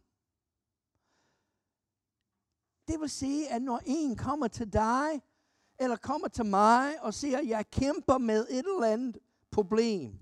Det 2.87 2.99
vil 2.99 3.09
sige, 3.09 3.49
at 3.49 3.61
når 3.61 3.81
en 3.85 4.15
kommer 4.15 4.47
til 4.47 4.73
dig, 4.73 5.21
eller 5.79 5.95
kommer 5.95 6.27
til 6.27 6.45
mig 6.45 7.01
og 7.01 7.13
siger, 7.13 7.37
at 7.37 7.47
jeg 7.47 7.69
kæmper 7.69 8.17
med 8.17 8.47
et 8.49 8.57
eller 8.57 8.93
andet 8.93 9.17
problem, 9.51 10.19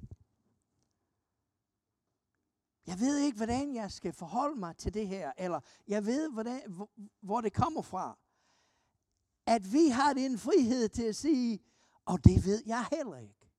jeg 2.88 3.00
ved 3.00 3.18
ikke, 3.18 3.36
hvordan 3.36 3.76
jeg 3.76 3.92
skal 3.92 4.14
forholde 4.14 4.60
mig 4.60 4.78
til 4.78 4.94
det 4.94 5.08
her, 5.08 5.32
eller 5.38 5.60
jeg 5.88 6.06
ved, 6.06 6.32
hvordan, 6.32 6.88
hvor, 7.22 7.42
det 7.42 7.54
kommer 7.54 7.82
fra. 7.82 8.18
At 9.46 9.74
vi 9.74 9.88
har 9.88 10.14
den 10.14 10.38
frihed 10.40 10.90
til 10.90 11.04
at 11.04 11.16
sige, 11.16 11.60
og 12.06 12.26
det 12.26 12.46
ved 12.46 12.64
jeg 12.66 12.86
heller 12.92 13.18
ikke. 13.18 13.50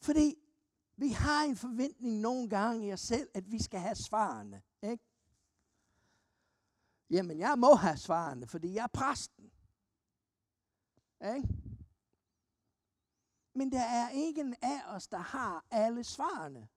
Fordi 0.00 0.34
vi 0.96 1.08
har 1.08 1.44
en 1.44 1.56
forventning 1.56 2.20
nogle 2.20 2.48
gange 2.48 2.86
i 2.86 2.92
os 2.92 3.00
selv, 3.00 3.30
at 3.34 3.52
vi 3.52 3.62
skal 3.62 3.80
have 3.80 3.94
svarene. 3.94 4.62
Ikke? 4.82 5.04
Jamen, 7.10 7.38
jeg 7.38 7.58
må 7.58 7.74
have 7.74 7.96
svarene, 7.96 8.46
fordi 8.46 8.74
jeg 8.74 8.82
er 8.82 8.86
præsten. 8.94 9.52
Ikke? 11.36 11.48
Men 13.54 13.72
der 13.72 13.82
er 13.82 14.08
ingen 14.08 14.54
af 14.62 14.94
os, 14.94 15.08
der 15.08 15.18
har 15.18 15.64
alle 15.70 16.04
svarene. 16.04 16.68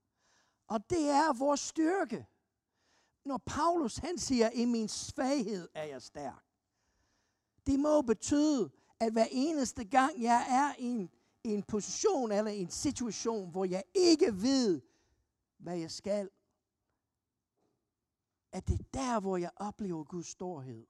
Og 0.68 0.90
det 0.90 1.10
er 1.10 1.34
vores 1.34 1.60
styrke. 1.60 2.28
Når 3.26 3.38
Paulus 3.38 3.98
han 3.98 4.18
siger, 4.18 4.50
i 4.50 4.66
min 4.66 4.90
svaghed 4.90 5.70
er 5.74 5.84
jeg 5.84 6.02
stærk. 6.02 6.44
Det 7.66 7.80
må 7.80 8.02
betyde, 8.02 8.72
at 9.00 9.12
hver 9.12 9.28
eneste 9.32 9.84
gang 9.86 10.22
jeg 10.22 10.46
er 10.50 10.82
i 10.82 10.86
en, 10.86 11.10
i 11.44 11.54
en 11.54 11.64
position 11.64 12.32
eller 12.32 12.52
en 12.52 12.70
situation, 12.70 13.52
hvor 13.52 13.66
jeg 13.66 13.84
ikke 13.94 14.42
ved, 14.42 14.82
hvad 15.58 15.78
jeg 15.78 15.92
skal, 15.92 16.30
at 18.52 18.68
det 18.68 18.80
er 18.80 18.84
der, 18.94 19.20
hvor 19.20 19.38
jeg 19.38 19.52
oplever 19.56 20.04
Guds 20.04 20.28
storhed. 20.28 20.88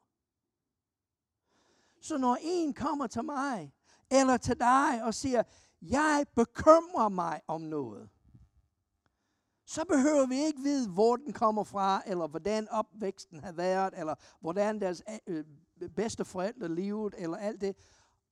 Så 2.01 2.17
når 2.17 2.37
en 2.41 2.73
kommer 2.73 3.07
til 3.07 3.23
mig, 3.23 3.73
eller 4.11 4.37
til 4.37 4.59
dig, 4.59 5.03
og 5.03 5.13
siger, 5.13 5.43
jeg 5.81 6.25
bekymrer 6.35 7.09
mig 7.09 7.41
om 7.47 7.61
noget, 7.61 8.09
så 9.65 9.85
behøver 9.85 10.25
vi 10.25 10.35
ikke 10.35 10.61
vide, 10.61 10.89
hvor 10.89 11.15
den 11.15 11.33
kommer 11.33 11.63
fra, 11.63 12.01
eller 12.05 12.27
hvordan 12.27 12.69
opvæksten 12.69 13.39
har 13.39 13.51
været, 13.51 13.93
eller 13.97 14.15
hvordan 14.39 14.81
deres 14.81 15.03
øh, 15.27 15.37
øh 15.81 15.89
bedste 15.95 16.25
forældre 16.25 16.75
livet, 16.75 17.15
eller 17.17 17.37
alt 17.37 17.61
det. 17.61 17.75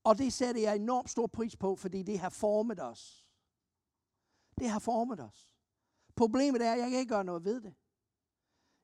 Og 0.04 0.18
det 0.18 0.34
sætter 0.34 0.62
jeg 0.62 0.76
enormt 0.76 1.10
stor 1.10 1.28
pris 1.28 1.56
på, 1.56 1.76
fordi 1.76 2.04
det 2.04 2.20
har 2.20 2.30
formet 2.30 2.80
os. 2.80 3.30
Det 4.58 4.70
har 4.70 4.80
formet 4.80 5.20
os. 5.20 5.56
Problemet 6.16 6.62
er, 6.62 6.72
at 6.72 6.80
jeg 6.80 6.90
kan 6.90 7.00
ikke 7.00 7.14
gøre 7.14 7.24
noget 7.24 7.46
ved 7.46 7.62
det. 7.62 7.74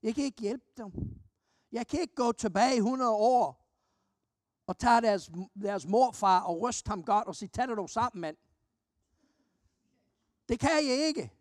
Jeg 0.04 0.16
kan 0.16 0.24
ikke 0.24 0.42
hjælpe 0.42 0.66
dem. 0.78 0.92
Jeg 1.72 1.88
kan 1.88 2.00
ikke 2.02 2.16
gå 2.16 2.32
tilbage 2.32 2.76
100 2.76 3.12
år 3.12 3.70
og 4.68 4.78
tage 4.78 5.02
deres, 5.02 5.32
deres 5.64 5.88
morfar 5.88 6.42
og 6.42 6.62
ryste 6.62 6.90
ham 6.90 7.04
godt 7.04 7.28
og 7.28 7.36
sige, 7.36 7.50
tag 7.50 7.68
det 7.68 7.78
dog 7.78 7.90
sammen, 7.90 8.22
mand. 8.22 8.38
Det 10.50 10.60
kan 10.60 10.70
jeg 10.70 11.08
ikke. 11.08 11.39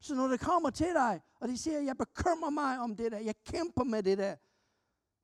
Så 0.00 0.14
når 0.14 0.28
det 0.28 0.40
kommer 0.40 0.70
til 0.70 0.94
dig, 0.94 1.22
og 1.40 1.48
de 1.48 1.58
siger, 1.58 1.80
jeg 1.80 1.96
bekymrer 1.98 2.50
mig 2.50 2.78
om 2.78 2.96
det 2.96 3.12
der, 3.12 3.18
jeg 3.18 3.34
kæmper 3.44 3.84
med 3.84 4.02
det 4.02 4.18
der, 4.18 4.36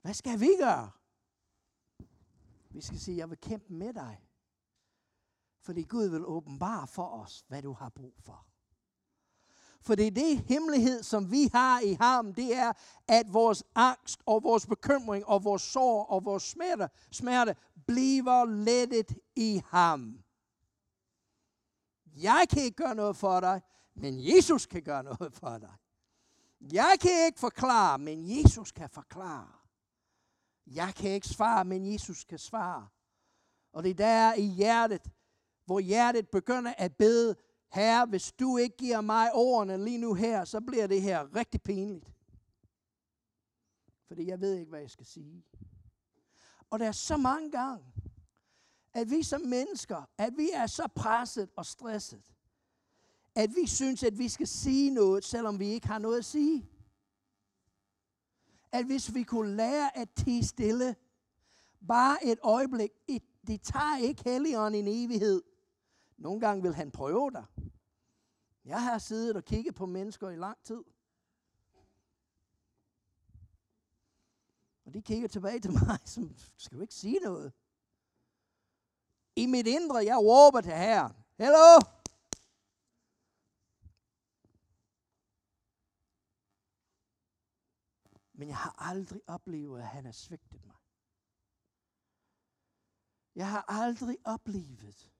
hvad 0.02 0.14
skal 0.14 0.40
vi 0.40 0.48
gøre? 0.58 0.90
Vi 2.70 2.80
skal 2.80 3.00
sige, 3.00 3.16
jeg 3.16 3.30
vil 3.30 3.38
kæmpe 3.38 3.72
med 3.72 3.94
dig. 3.94 4.22
Fordi 5.60 5.82
Gud 5.82 6.08
vil 6.08 6.26
åbenbare 6.26 6.86
for 6.86 7.08
os, 7.08 7.44
hvad 7.48 7.62
du 7.62 7.72
har 7.72 7.88
brug 7.88 8.14
for. 8.20 8.46
For 9.80 9.94
det 9.94 10.06
er 10.06 10.10
det 10.10 10.38
hemmelighed, 10.38 11.02
som 11.02 11.30
vi 11.30 11.50
har 11.52 11.80
i 11.80 11.92
ham, 12.00 12.34
det 12.34 12.56
er, 12.56 12.72
at 13.08 13.32
vores 13.32 13.64
angst 13.74 14.22
og 14.26 14.42
vores 14.42 14.66
bekymring 14.66 15.26
og 15.26 15.44
vores 15.44 15.62
sorg 15.62 16.10
og 16.10 16.24
vores 16.24 16.42
smerte, 16.42 16.88
smerte 17.10 17.56
bliver 17.86 18.44
lettet 18.44 19.18
i 19.36 19.62
ham. 19.66 20.24
Jeg 22.16 22.46
kan 22.50 22.62
ikke 22.62 22.76
gøre 22.76 22.94
noget 22.94 23.16
for 23.16 23.40
dig, 23.40 23.62
men 23.96 24.36
Jesus 24.36 24.66
kan 24.66 24.82
gøre 24.82 25.02
noget 25.02 25.32
for 25.32 25.58
dig. 25.58 25.74
Jeg 26.60 26.96
kan 27.00 27.26
ikke 27.26 27.40
forklare, 27.40 27.98
men 27.98 28.38
Jesus 28.38 28.72
kan 28.72 28.88
forklare. 28.90 29.48
Jeg 30.66 30.94
kan 30.96 31.10
ikke 31.10 31.28
svare, 31.28 31.64
men 31.64 31.92
Jesus 31.92 32.24
kan 32.24 32.38
svare. 32.38 32.88
Og 33.72 33.82
det 33.82 33.90
er 33.90 33.94
der 33.94 34.34
i 34.34 34.42
hjertet, 34.42 35.10
hvor 35.64 35.80
hjertet 35.80 36.28
begynder 36.28 36.74
at 36.78 36.96
bede, 36.96 37.36
Herre, 37.72 38.06
hvis 38.06 38.32
du 38.32 38.56
ikke 38.56 38.76
giver 38.76 39.00
mig 39.00 39.30
ordene 39.34 39.84
lige 39.84 39.98
nu 39.98 40.14
her, 40.14 40.44
så 40.44 40.60
bliver 40.60 40.86
det 40.86 41.02
her 41.02 41.36
rigtig 41.36 41.62
pinligt. 41.62 42.12
Fordi 44.06 44.26
jeg 44.26 44.40
ved 44.40 44.54
ikke, 44.54 44.70
hvad 44.70 44.80
jeg 44.80 44.90
skal 44.90 45.06
sige. 45.06 45.44
Og 46.70 46.78
der 46.78 46.86
er 46.86 46.92
så 46.92 47.16
mange 47.16 47.50
gange, 47.50 47.84
at 48.92 49.10
vi 49.10 49.22
som 49.22 49.40
mennesker, 49.40 50.10
at 50.18 50.32
vi 50.36 50.50
er 50.54 50.66
så 50.66 50.88
presset 50.94 51.50
og 51.56 51.66
stresset, 51.66 52.35
at 53.36 53.56
vi 53.56 53.66
synes, 53.66 54.02
at 54.02 54.18
vi 54.18 54.28
skal 54.28 54.46
sige 54.46 54.90
noget, 54.90 55.24
selvom 55.24 55.58
vi 55.58 55.66
ikke 55.66 55.86
har 55.86 55.98
noget 55.98 56.18
at 56.18 56.24
sige. 56.24 56.70
At 58.72 58.86
hvis 58.86 59.14
vi 59.14 59.22
kunne 59.22 59.56
lære 59.56 59.96
at 59.96 60.08
tige 60.16 60.44
stille, 60.44 60.96
bare 61.88 62.24
et 62.24 62.38
øjeblik, 62.42 62.90
et, 63.08 63.22
det 63.46 63.62
tager 63.62 63.98
ikke 63.98 64.22
Helligånden 64.24 64.86
en 64.86 65.04
evighed. 65.04 65.42
Nogle 66.16 66.40
gange 66.40 66.62
vil 66.62 66.74
han 66.74 66.90
prøve 66.90 67.30
dig. 67.30 67.44
Jeg 68.64 68.82
har 68.82 68.98
siddet 68.98 69.36
og 69.36 69.44
kigget 69.44 69.74
på 69.74 69.86
mennesker 69.86 70.30
i 70.30 70.36
lang 70.36 70.58
tid. 70.64 70.84
Og 74.86 74.94
de 74.94 75.02
kigger 75.02 75.28
tilbage 75.28 75.60
til 75.60 75.72
mig, 75.72 75.98
som 76.14 76.36
skal 76.56 76.76
du 76.76 76.82
ikke 76.82 76.94
sige 76.94 77.18
noget? 77.18 77.52
I 79.36 79.46
mit 79.46 79.66
indre, 79.66 79.96
jeg 79.96 80.18
råber 80.18 80.60
til 80.60 80.72
Herren. 80.72 81.12
Hello! 81.38 81.95
Men 88.38 88.48
jeg 88.48 88.56
har 88.56 88.74
aldrig 88.78 89.20
oplevet, 89.26 89.80
at 89.80 89.86
han 89.86 90.04
har 90.04 90.12
svigtet 90.12 90.64
mig. 90.64 90.76
Jeg 93.34 93.50
har 93.50 93.64
aldrig 93.68 94.18
oplevet, 94.24 95.12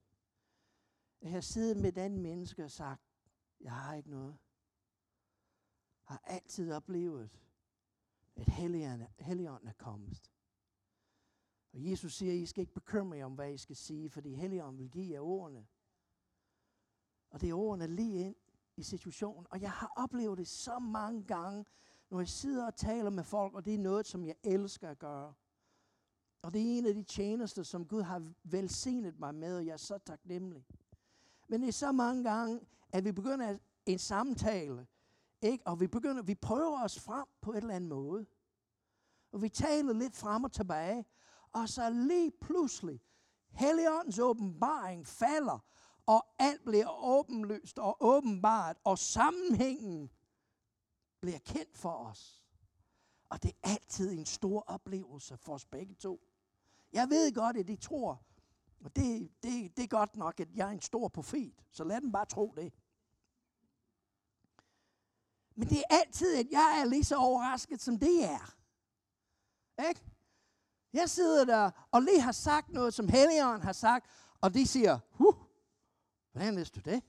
at 1.21 1.23
jeg 1.23 1.31
har 1.31 1.41
siddet 1.41 1.77
med 1.77 1.93
den 1.93 2.19
menneske 2.19 2.65
og 2.65 2.71
sagt, 2.71 3.03
jeg 3.61 3.73
har 3.73 3.95
ikke 3.95 4.11
noget. 4.11 4.39
Jeg 6.09 6.15
har 6.15 6.23
altid 6.25 6.73
oplevet, 6.73 7.31
at 8.37 8.49
Helligånden 9.19 9.69
er 9.69 9.73
kommet. 9.79 10.33
Og 11.73 11.91
Jesus 11.91 12.15
siger, 12.15 12.33
at 12.33 12.39
I 12.39 12.47
skal 12.47 12.61
ikke 12.61 12.75
bekymre 12.75 13.19
jer 13.19 13.25
om, 13.25 13.35
hvad 13.35 13.53
I 13.53 13.59
skal 13.59 13.77
sige, 13.77 14.11
fordi 14.11 14.35
Helligånden 14.35 14.79
vil 14.79 14.91
give 14.91 15.13
jer 15.13 15.21
ordene. 15.21 15.67
Og 17.31 17.41
det 17.41 17.51
er 17.51 17.55
ordene 17.55 17.87
lige 17.87 18.21
ind 18.21 18.37
i 18.77 18.83
situationen. 18.83 19.47
Og 19.51 19.61
jeg 19.61 19.73
har 19.73 19.93
oplevet 19.97 20.39
det 20.39 20.49
så 20.49 20.79
mange 20.79 21.25
gange, 21.25 21.65
når 22.11 22.21
jeg 22.21 22.29
sidder 22.29 22.67
og 22.67 22.77
taler 22.77 23.11
med 23.11 23.25
folk, 23.25 23.55
og 23.55 23.65
det 23.65 23.75
er 23.75 23.79
noget, 23.79 24.07
som 24.07 24.25
jeg 24.25 24.35
elsker 24.45 24.91
at 24.91 24.99
gøre. 24.99 25.35
Og 26.43 26.55
det 26.55 26.61
er 26.61 26.79
en 26.79 26.87
af 26.87 26.95
de 26.95 27.03
tjenester, 27.03 27.63
som 27.63 27.87
Gud 27.87 28.03
har 28.03 28.33
velsignet 28.45 29.19
mig 29.19 29.35
med, 29.35 29.57
og 29.57 29.67
jeg 29.67 29.73
er 29.73 29.77
så 29.77 29.99
taknemmelig. 29.99 30.67
Men 31.49 31.61
det 31.61 31.69
er 31.69 31.73
så 31.73 31.93
mange 31.93 32.25
gange, 32.25 32.61
at 32.93 33.05
vi 33.05 33.13
begynder 33.13 33.59
en 33.87 33.99
samtale, 33.99 34.87
ikke? 35.43 35.67
og 35.67 35.81
vi 35.81 35.87
begynder, 35.87 36.23
vi 36.23 36.35
prøver 36.35 36.85
os 36.85 37.01
frem 37.01 37.27
på 37.41 37.53
et 37.53 37.57
eller 37.57 37.75
andet 37.75 37.91
måde. 37.91 38.27
Og 39.33 39.43
vi 39.43 39.49
taler 39.49 39.93
lidt 39.93 40.17
frem 40.17 40.45
og 40.45 40.53
tilbage, 40.53 41.05
og 41.53 41.69
så 41.69 41.91
lige 41.91 42.33
pludselig, 42.41 43.01
Helligåndens 43.51 44.19
åbenbaring 44.19 45.07
falder, 45.07 45.65
og 46.07 46.27
alt 46.39 46.65
bliver 46.65 47.05
åbenlyst 47.05 47.79
og 47.79 47.97
åbenbart, 48.01 48.77
og 48.85 48.99
sammenhængen 48.99 50.11
bliver 51.27 51.39
kendt 51.39 51.77
for 51.77 51.91
os. 51.93 52.43
Og 53.29 53.43
det 53.43 53.51
er 53.51 53.71
altid 53.71 54.13
en 54.13 54.27
stor 54.27 54.61
oplevelse 54.61 55.37
for 55.37 55.55
os 55.55 55.65
begge 55.65 55.95
to. 55.95 56.21
Jeg 56.93 57.09
ved 57.09 57.35
godt, 57.35 57.57
at 57.57 57.69
de 57.69 57.77
tror, 57.77 58.23
og 58.85 58.97
det, 58.97 59.31
det, 59.43 59.77
det 59.77 59.83
er 59.83 59.89
godt 59.89 60.17
nok, 60.17 60.41
at 60.41 60.49
jeg 60.55 60.69
er 60.69 60.73
en 60.73 60.81
stor 60.81 61.09
profet, 61.09 61.65
så 61.71 61.85
lad 61.85 62.01
dem 62.01 62.13
bare 62.13 62.27
tro 62.27 62.55
det. 62.57 62.73
Men 65.55 65.69
det 65.69 65.79
er 65.79 65.97
altid, 65.97 66.37
at 66.37 66.47
jeg 66.51 66.81
er 66.81 66.85
lige 66.85 67.05
så 67.05 67.17
overrasket, 67.17 67.81
som 67.83 67.99
det 67.99 68.25
er. 68.25 68.57
Ikke? 69.89 70.01
Jeg 70.93 71.11
sidder 71.11 71.45
der 71.45 71.71
og 71.91 72.03
lige 72.03 72.21
har 72.21 72.33
sagt 72.33 72.69
noget, 72.69 72.95
som 72.95 73.09
Helligånden 73.09 73.63
har 73.63 73.73
sagt, 73.73 74.11
og 74.41 74.55
de 74.55 74.67
siger, 74.67 74.99
huh, 75.11 75.35
hvordan 76.33 76.57
vidste 76.57 76.81
du 76.81 76.91
det? 76.91 77.03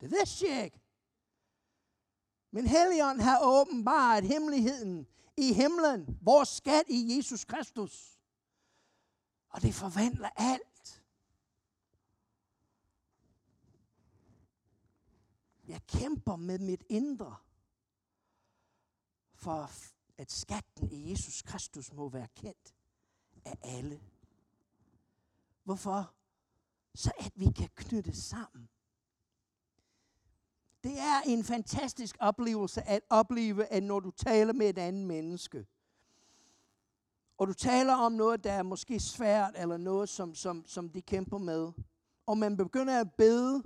Det 0.00 0.10
vidste 0.10 0.46
jeg 0.48 0.64
ikke. 0.64 0.80
Men 2.50 2.66
Helligånden 2.66 3.24
har 3.24 3.38
åbenbart 3.42 4.24
hemmeligheden 4.24 5.06
i 5.36 5.52
himlen, 5.52 6.18
vores 6.22 6.48
skat 6.48 6.84
i 6.88 7.16
Jesus 7.16 7.44
Kristus. 7.44 8.20
Og 9.48 9.62
det 9.62 9.74
forvandler 9.74 10.30
alt. 10.36 11.04
Jeg 15.68 15.80
kæmper 15.86 16.36
med 16.36 16.58
mit 16.58 16.84
indre 16.88 17.36
for 19.34 19.70
at 20.16 20.32
skatten 20.32 20.92
i 20.92 21.10
Jesus 21.10 21.42
Kristus 21.42 21.92
må 21.92 22.08
være 22.08 22.28
kendt 22.36 22.74
af 23.44 23.58
alle. 23.62 24.00
Hvorfor? 25.64 26.14
Så 26.94 27.12
at 27.18 27.32
vi 27.34 27.52
kan 27.56 27.68
knytte 27.74 28.16
sammen. 28.16 28.68
Det 30.88 30.98
er 30.98 31.20
en 31.26 31.44
fantastisk 31.44 32.16
oplevelse 32.20 32.82
at 32.82 33.02
opleve, 33.10 33.66
at 33.66 33.82
når 33.82 34.00
du 34.00 34.10
taler 34.10 34.52
med 34.52 34.68
et 34.68 34.78
andet 34.78 35.06
menneske, 35.06 35.66
og 37.38 37.46
du 37.48 37.52
taler 37.52 37.94
om 37.94 38.12
noget, 38.12 38.44
der 38.44 38.52
er 38.52 38.62
måske 38.62 39.00
svært, 39.00 39.54
eller 39.56 39.76
noget, 39.76 40.08
som, 40.08 40.34
som, 40.34 40.66
som 40.66 40.90
de 40.90 41.02
kæmper 41.02 41.38
med, 41.38 41.72
og 42.26 42.38
man 42.38 42.56
begynder 42.56 43.00
at 43.00 43.14
bede, 43.14 43.62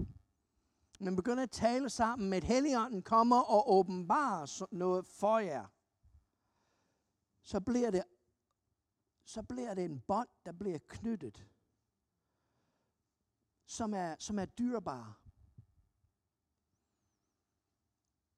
man 1.01 1.17
begynder 1.17 1.43
at 1.43 1.51
tale 1.51 1.91
sammen 1.91 2.31
med, 2.31 2.37
at 2.37 2.45
Helligånden 2.45 3.03
kommer 3.03 3.41
og 3.41 3.73
åbenbarer 3.73 4.67
noget 4.71 5.07
for 5.07 5.39
jer, 5.39 5.67
så 7.43 7.61
bliver 7.61 7.91
det, 7.91 8.03
så 9.25 9.43
bliver 9.43 9.75
det 9.75 9.85
en 9.85 10.01
bånd, 10.01 10.29
der 10.47 10.53
bliver 10.53 10.79
knyttet, 10.89 11.47
som 13.67 13.95
er, 13.95 14.17
som 14.19 14.39
er 14.39 14.45
dyrebare. 14.45 15.22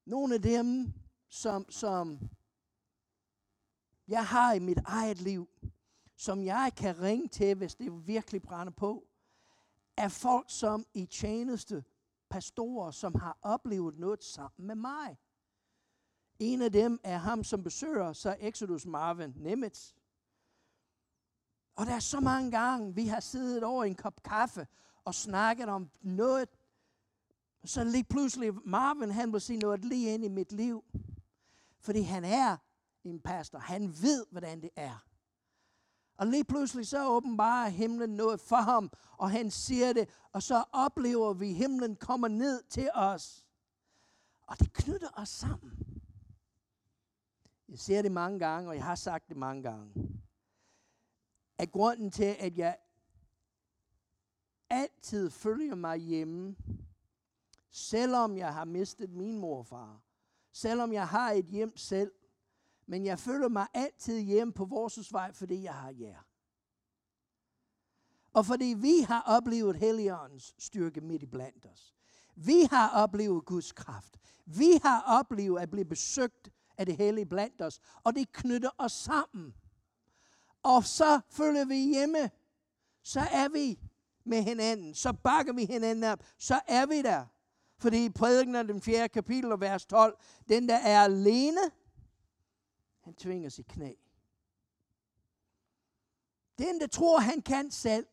Nogle 0.05 0.35
af 0.35 0.41
dem, 0.41 0.93
som, 1.29 1.71
som 1.71 2.29
jeg 4.07 4.25
har 4.25 4.53
i 4.53 4.59
mit 4.59 4.79
eget 4.85 5.21
liv, 5.21 5.49
som 6.15 6.43
jeg 6.43 6.71
kan 6.77 7.01
ringe 7.01 7.27
til, 7.27 7.55
hvis 7.55 7.75
det 7.75 8.07
virkelig 8.07 8.41
brænder 8.41 8.73
på, 8.73 9.07
er 9.97 10.09
folk, 10.09 10.45
som 10.49 10.85
i 10.93 11.05
tjeneste, 11.05 11.83
pastorer, 12.29 12.91
som 12.91 13.15
har 13.15 13.37
oplevet 13.41 13.99
noget 13.99 14.23
sammen 14.23 14.67
med 14.67 14.75
mig. 14.75 15.17
En 16.39 16.61
af 16.61 16.71
dem 16.71 16.99
er 17.03 17.17
ham, 17.17 17.43
som 17.43 17.63
besøger 17.63 18.13
så 18.13 18.35
Exodus 18.39 18.85
Marvin 18.85 19.33
Nimitz. 19.35 19.93
Og 21.75 21.85
der 21.85 21.93
er 21.93 21.99
så 21.99 22.19
mange 22.19 22.51
gange, 22.51 22.95
vi 22.95 23.07
har 23.07 23.19
siddet 23.19 23.63
over 23.63 23.83
en 23.83 23.95
kop 23.95 24.23
kaffe 24.23 24.67
og 25.05 25.15
snakket 25.15 25.69
om 25.69 25.89
noget. 26.01 26.49
Så 27.65 27.83
lige 27.83 28.03
pludselig, 28.03 28.53
Marvin, 28.65 29.11
han 29.11 29.33
vil 29.33 29.41
sige 29.41 29.59
noget 29.59 29.85
lige 29.85 30.13
ind 30.13 30.25
i 30.25 30.27
mit 30.27 30.51
liv. 30.51 30.83
Fordi 31.79 32.01
han 32.01 32.23
er 32.23 32.57
en 33.03 33.19
pastor. 33.19 33.59
Han 33.59 33.87
ved, 34.01 34.25
hvordan 34.31 34.61
det 34.61 34.69
er. 34.75 35.05
Og 36.17 36.27
lige 36.27 36.43
pludselig 36.43 36.87
så 36.87 37.07
åbenbarer 37.07 37.69
himlen 37.69 38.09
noget 38.09 38.39
for 38.39 38.55
ham, 38.55 38.91
og 39.17 39.31
han 39.31 39.51
siger 39.51 39.93
det, 39.93 40.09
og 40.31 40.43
så 40.43 40.63
oplever 40.71 41.33
vi, 41.33 41.49
at 41.49 41.55
himlen 41.55 41.95
kommer 41.95 42.27
ned 42.27 42.63
til 42.69 42.89
os. 42.93 43.45
Og 44.41 44.59
det 44.59 44.73
knytter 44.73 45.09
os 45.13 45.29
sammen. 45.29 46.01
Jeg 47.69 47.79
ser 47.79 48.01
det 48.01 48.11
mange 48.11 48.39
gange, 48.39 48.69
og 48.69 48.75
jeg 48.75 48.83
har 48.83 48.95
sagt 48.95 49.29
det 49.29 49.37
mange 49.37 49.63
gange. 49.63 49.93
At 51.57 51.71
grunden 51.71 52.11
til, 52.11 52.35
at 52.39 52.57
jeg 52.57 52.77
altid 54.69 55.29
følger 55.29 55.75
mig 55.75 55.97
hjemme, 55.97 56.55
selvom 57.75 58.37
jeg 58.37 58.53
har 58.53 58.65
mistet 58.65 59.09
min 59.09 59.39
morfar, 59.39 60.01
selvom 60.51 60.93
jeg 60.93 61.07
har 61.07 61.31
et 61.31 61.45
hjem 61.45 61.77
selv, 61.77 62.11
men 62.85 63.05
jeg 63.05 63.19
føler 63.19 63.49
mig 63.49 63.67
altid 63.73 64.19
hjemme 64.19 64.53
på 64.53 64.65
vores 64.65 65.13
vej, 65.13 65.31
fordi 65.31 65.63
jeg 65.63 65.73
har 65.73 65.93
jer. 65.99 66.27
Og 68.33 68.45
fordi 68.45 68.75
vi 68.77 68.99
har 68.99 69.21
oplevet 69.21 69.75
Helligåndens 69.75 70.55
styrke 70.57 71.01
midt 71.01 71.23
i 71.23 71.25
blandt 71.25 71.65
os. 71.65 71.95
Vi 72.35 72.67
har 72.71 72.89
oplevet 72.89 73.45
Guds 73.45 73.71
kraft. 73.71 74.17
Vi 74.45 74.79
har 74.83 75.01
oplevet 75.01 75.61
at 75.61 75.71
blive 75.71 75.85
besøgt 75.85 76.49
af 76.77 76.85
det 76.85 76.97
hellige 76.97 77.25
blandt 77.25 77.61
os. 77.61 77.79
Og 78.03 78.15
det 78.15 78.31
knytter 78.31 78.69
os 78.77 78.91
sammen. 78.91 79.53
Og 80.63 80.83
så 80.83 81.21
følger 81.29 81.65
vi 81.65 81.75
hjemme. 81.75 82.31
Så 83.03 83.19
er 83.19 83.49
vi 83.49 83.79
med 84.23 84.43
hinanden. 84.43 84.93
Så 84.93 85.13
bakker 85.13 85.53
vi 85.53 85.65
hinanden 85.65 86.03
op. 86.03 86.23
Så 86.37 86.59
er 86.67 86.85
vi 86.85 87.01
der. 87.01 87.25
Fordi 87.77 88.05
i 88.05 88.09
prædiken 88.09 88.55
af 88.55 88.67
den 88.67 88.81
fjerde 88.81 89.09
kapitel 89.09 89.51
og 89.51 89.61
vers 89.61 89.85
12, 89.85 90.17
den 90.49 90.69
der 90.69 90.75
er 90.77 91.01
alene, 91.01 91.61
han 93.01 93.13
tvinger 93.13 93.49
sit 93.49 93.67
knæ. 93.67 93.93
Den, 96.57 96.79
der 96.79 96.87
tror, 96.87 97.19
han 97.19 97.41
kan 97.41 97.71
selv. 97.71 98.07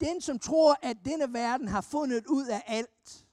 Den, 0.00 0.20
som 0.20 0.38
tror, 0.38 0.76
at 0.82 0.96
denne 1.04 1.32
verden 1.32 1.68
har 1.68 1.80
fundet 1.80 2.26
ud 2.26 2.46
af 2.46 2.62
alt. 2.66 3.26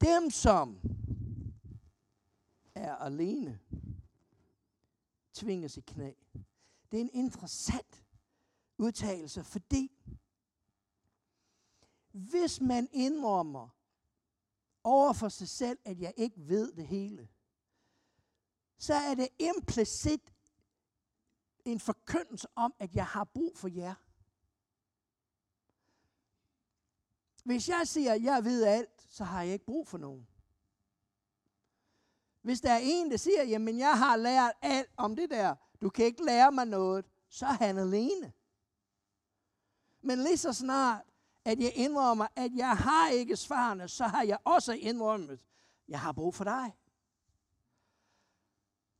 Dem, 0.00 0.30
som 0.30 0.80
er 2.74 2.94
alene, 2.94 3.60
tvinger 5.34 5.68
sit 5.68 5.86
knæ. 5.86 6.12
Det 6.90 6.96
er 6.96 7.00
en 7.00 7.10
interessant 7.12 8.04
udtalelse, 8.78 9.44
fordi 9.44 9.97
hvis 12.18 12.60
man 12.60 12.88
indrømmer 12.92 13.68
over 14.84 15.12
for 15.12 15.28
sig 15.28 15.48
selv, 15.48 15.78
at 15.84 16.00
jeg 16.00 16.14
ikke 16.16 16.36
ved 16.48 16.72
det 16.72 16.86
hele, 16.86 17.28
så 18.78 18.94
er 18.94 19.14
det 19.14 19.28
implicit 19.38 20.34
en 21.64 21.80
forkyndelse 21.80 22.48
om, 22.54 22.74
at 22.78 22.94
jeg 22.94 23.06
har 23.06 23.24
brug 23.24 23.56
for 23.56 23.68
jer. 23.68 23.94
Hvis 27.44 27.68
jeg 27.68 27.88
siger, 27.88 28.12
at 28.12 28.22
jeg 28.22 28.44
ved 28.44 28.64
alt, 28.64 29.06
så 29.08 29.24
har 29.24 29.42
jeg 29.42 29.52
ikke 29.52 29.64
brug 29.64 29.88
for 29.88 29.98
nogen. 29.98 30.28
Hvis 32.42 32.60
der 32.60 32.70
er 32.70 32.80
en, 32.82 33.10
der 33.10 33.16
siger, 33.16 33.42
jamen 33.42 33.78
jeg 33.78 33.98
har 33.98 34.16
lært 34.16 34.52
alt 34.62 34.90
om 34.96 35.16
det 35.16 35.30
der, 35.30 35.54
du 35.80 35.90
kan 35.90 36.04
ikke 36.04 36.24
lære 36.24 36.52
mig 36.52 36.66
noget, 36.66 37.04
så 37.28 37.46
er 37.46 37.52
han 37.52 37.78
alene. 37.78 38.32
Men 40.00 40.18
lige 40.18 40.36
så 40.36 40.52
snart, 40.52 41.04
at 41.44 41.60
jeg 41.60 41.72
indrømmer, 41.74 42.26
at 42.36 42.50
jeg 42.54 42.76
har 42.76 43.08
ikke 43.08 43.36
svarene, 43.36 43.88
så 43.88 44.04
har 44.04 44.22
jeg 44.22 44.38
også 44.44 44.72
indrømmet, 44.72 45.40
jeg 45.88 46.00
har 46.00 46.12
brug 46.12 46.34
for 46.34 46.44
dig. 46.44 46.76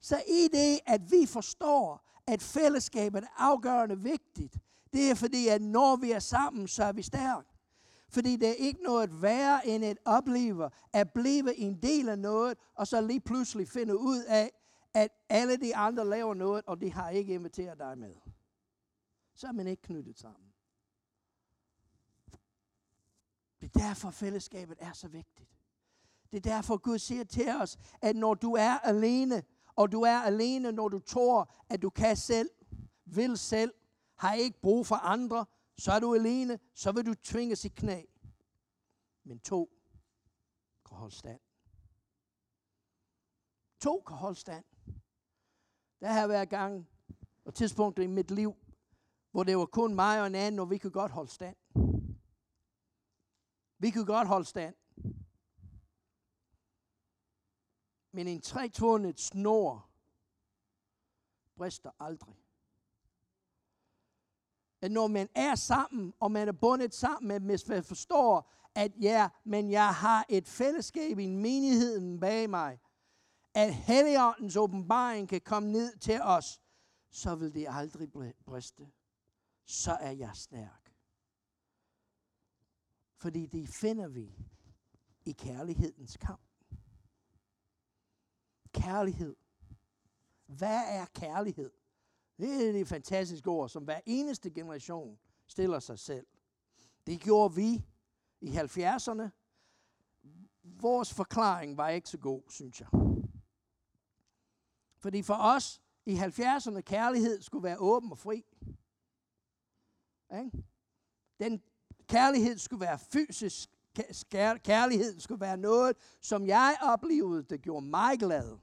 Så 0.01 0.23
i 0.29 0.49
det, 0.53 0.81
at 0.87 1.11
vi 1.11 1.27
forstår, 1.27 2.05
at 2.27 2.43
fællesskabet 2.43 3.23
er 3.23 3.29
afgørende 3.37 4.01
vigtigt, 4.01 4.59
det 4.93 5.11
er 5.11 5.15
fordi, 5.15 5.49
at 5.49 5.63
når 5.63 5.97
vi 5.97 6.11
er 6.13 6.19
sammen, 6.19 6.69
så 6.69 6.85
er 6.85 6.93
vi 6.93 7.03
stærke. 7.03 7.49
Fordi 8.11 8.37
det 8.37 8.49
er 8.49 8.55
ikke 8.55 8.83
noget 8.83 9.23
værre 9.23 9.67
end 9.67 9.85
at 9.85 9.99
opleve, 10.05 10.71
at 10.93 11.13
blive 11.13 11.57
en 11.57 11.83
del 11.83 12.09
af 12.09 12.19
noget, 12.19 12.59
og 12.75 12.87
så 12.87 13.01
lige 13.01 13.21
pludselig 13.21 13.69
finde 13.69 13.99
ud 13.99 14.23
af, 14.29 14.53
at 14.95 15.11
alle 15.29 15.57
de 15.57 15.77
andre 15.77 16.07
laver 16.07 16.35
noget, 16.35 16.65
og 16.67 16.81
de 16.81 16.93
har 16.93 17.11
ikke 17.11 17.35
inviteret 17.35 17.79
dig 17.79 17.99
med. 17.99 18.15
Så 19.35 19.47
er 19.47 19.53
man 19.53 19.67
ikke 19.67 19.83
knyttet 19.83 20.19
sammen. 20.19 20.48
Det 23.61 23.77
er 23.77 23.79
derfor 23.79 24.11
fællesskabet 24.11 24.77
er 24.81 24.93
så 24.93 25.09
vigtigt. 25.09 25.51
Det 26.31 26.37
er 26.37 26.51
derfor 26.55 26.77
Gud 26.77 26.99
siger 26.99 27.25
til 27.25 27.49
os, 27.61 27.79
at 28.03 28.17
når 28.17 28.35
du 28.35 28.53
er 28.53 28.79
alene, 28.79 29.43
og 29.77 29.93
du 29.93 30.03
er 30.03 30.19
alene, 30.19 30.73
når 30.73 30.89
du 30.89 30.99
tror, 30.99 31.55
at 31.69 31.83
du 31.83 31.91
kan 31.91 32.17
selv, 32.17 32.51
vil 33.05 33.39
selv, 33.39 33.75
har 34.17 34.35
ikke 34.35 34.61
brug 34.61 34.87
for 34.87 34.97
andre, 34.97 35.47
så 35.79 35.93
er 35.93 36.01
du 36.01 36.15
alene, 36.15 36.59
så 36.75 36.93
vil 36.93 37.07
du 37.07 37.15
tvinges 37.15 37.65
i 37.65 37.69
knæ. 37.69 38.03
Men 39.25 39.41
to 39.41 39.71
kan 40.89 40.97
holde 40.97 41.15
stand. 41.15 41.41
To 43.81 44.03
kan 44.07 44.17
holde 44.17 44.39
stand. 44.39 44.65
Der 46.01 46.09
har 46.09 46.27
været 46.27 46.49
gang 46.49 46.89
og 47.45 47.55
tidspunkter 47.55 48.03
i 48.03 48.07
mit 48.07 48.31
liv, 48.31 48.57
hvor 49.31 49.45
det 49.45 49.59
var 49.59 49.67
kun 49.67 49.95
mig 49.95 50.21
og 50.21 50.27
en 50.27 50.35
anden, 50.35 50.59
og 50.59 50.71
vi 50.71 50.79
kunne 50.79 50.91
godt 50.91 51.13
holde 51.13 51.31
stand. 51.31 51.57
Vi 53.79 53.91
kunne 53.91 54.07
godt 54.07 54.29
holde 54.29 54.45
stand. 54.45 54.75
Men 58.13 58.27
en 58.29 58.41
trætvundet 58.41 59.21
snor 59.21 59.89
brister 61.57 61.91
aldrig 62.01 62.39
at 64.81 64.91
når 64.91 65.07
man 65.07 65.29
er 65.35 65.55
sammen, 65.55 66.15
og 66.21 66.33
man 66.33 66.49
er 66.49 66.53
bundet 66.53 66.95
sammen 66.95 67.29
med, 67.29 67.41
hvis 67.41 67.69
man 67.69 67.85
forstår, 67.85 68.51
at 68.75 68.93
ja, 69.01 69.29
men 69.45 69.71
jeg 69.71 69.95
har 69.95 70.27
et 70.29 70.49
fællesskab 70.49 71.19
i 71.19 71.25
en 71.25 72.21
bag 72.21 72.51
mig, 72.51 72.79
at 73.55 73.75
Helligåndens 73.75 74.57
åbenbaring 74.57 75.29
kan 75.29 75.41
komme 75.41 75.73
ned 75.73 75.97
til 75.97 76.21
os, 76.23 76.61
så 77.11 77.35
vil 77.35 77.55
det 77.55 77.67
aldrig 77.71 78.13
briste. 78.47 78.91
Så 79.65 79.93
er 79.93 80.11
jeg 80.11 80.31
stærk. 80.35 80.88
Fordi 83.19 83.47
det 83.47 83.69
finder 83.69 84.09
vi 84.09 84.33
i 85.25 85.33
kærlighedens 85.33 86.17
kamp. 86.17 86.41
Kærlighed. 88.73 89.37
Hvad 90.47 90.83
er 90.87 91.07
kærlighed? 91.15 91.71
Det 92.39 92.69
er 92.69 92.73
det 92.73 92.89
fantastiske 92.89 93.51
ord, 93.51 93.69
som 93.69 93.85
hver 93.85 94.01
eneste 94.07 94.51
generation 94.51 95.19
stiller 95.47 95.79
sig 95.79 95.99
selv. 95.99 96.27
Det 97.07 97.21
gjorde 97.21 97.55
vi 97.55 97.85
i 98.41 98.49
70'erne. 98.49 99.29
Vores 100.63 101.15
forklaring 101.15 101.77
var 101.77 101.89
ikke 101.89 102.09
så 102.09 102.19
god, 102.19 102.43
synes 102.51 102.81
jeg. 102.81 102.89
Fordi 104.99 105.23
for 105.23 105.35
os 105.35 105.83
i 106.07 106.15
70'erne, 106.19 106.81
kærlighed 106.81 107.43
skulle 107.43 107.65
være 107.65 107.79
åben 107.79 108.11
og 108.11 108.19
fri. 108.19 108.45
Ikke? 110.39 110.65
Den 111.41 111.63
kærlighed 112.09 112.59
skulle 112.59 112.81
være 112.81 112.99
fysisk. 112.99 113.71
Kærlighed 114.65 115.21
skulle 115.21 115.41
være 115.41 115.57
noget, 115.57 115.97
som 116.21 116.47
jeg 116.47 116.77
oplevede, 116.83 117.43
det 117.43 117.63
gjorde 117.63 117.87
mig 117.87 118.19
glad. 118.19 118.59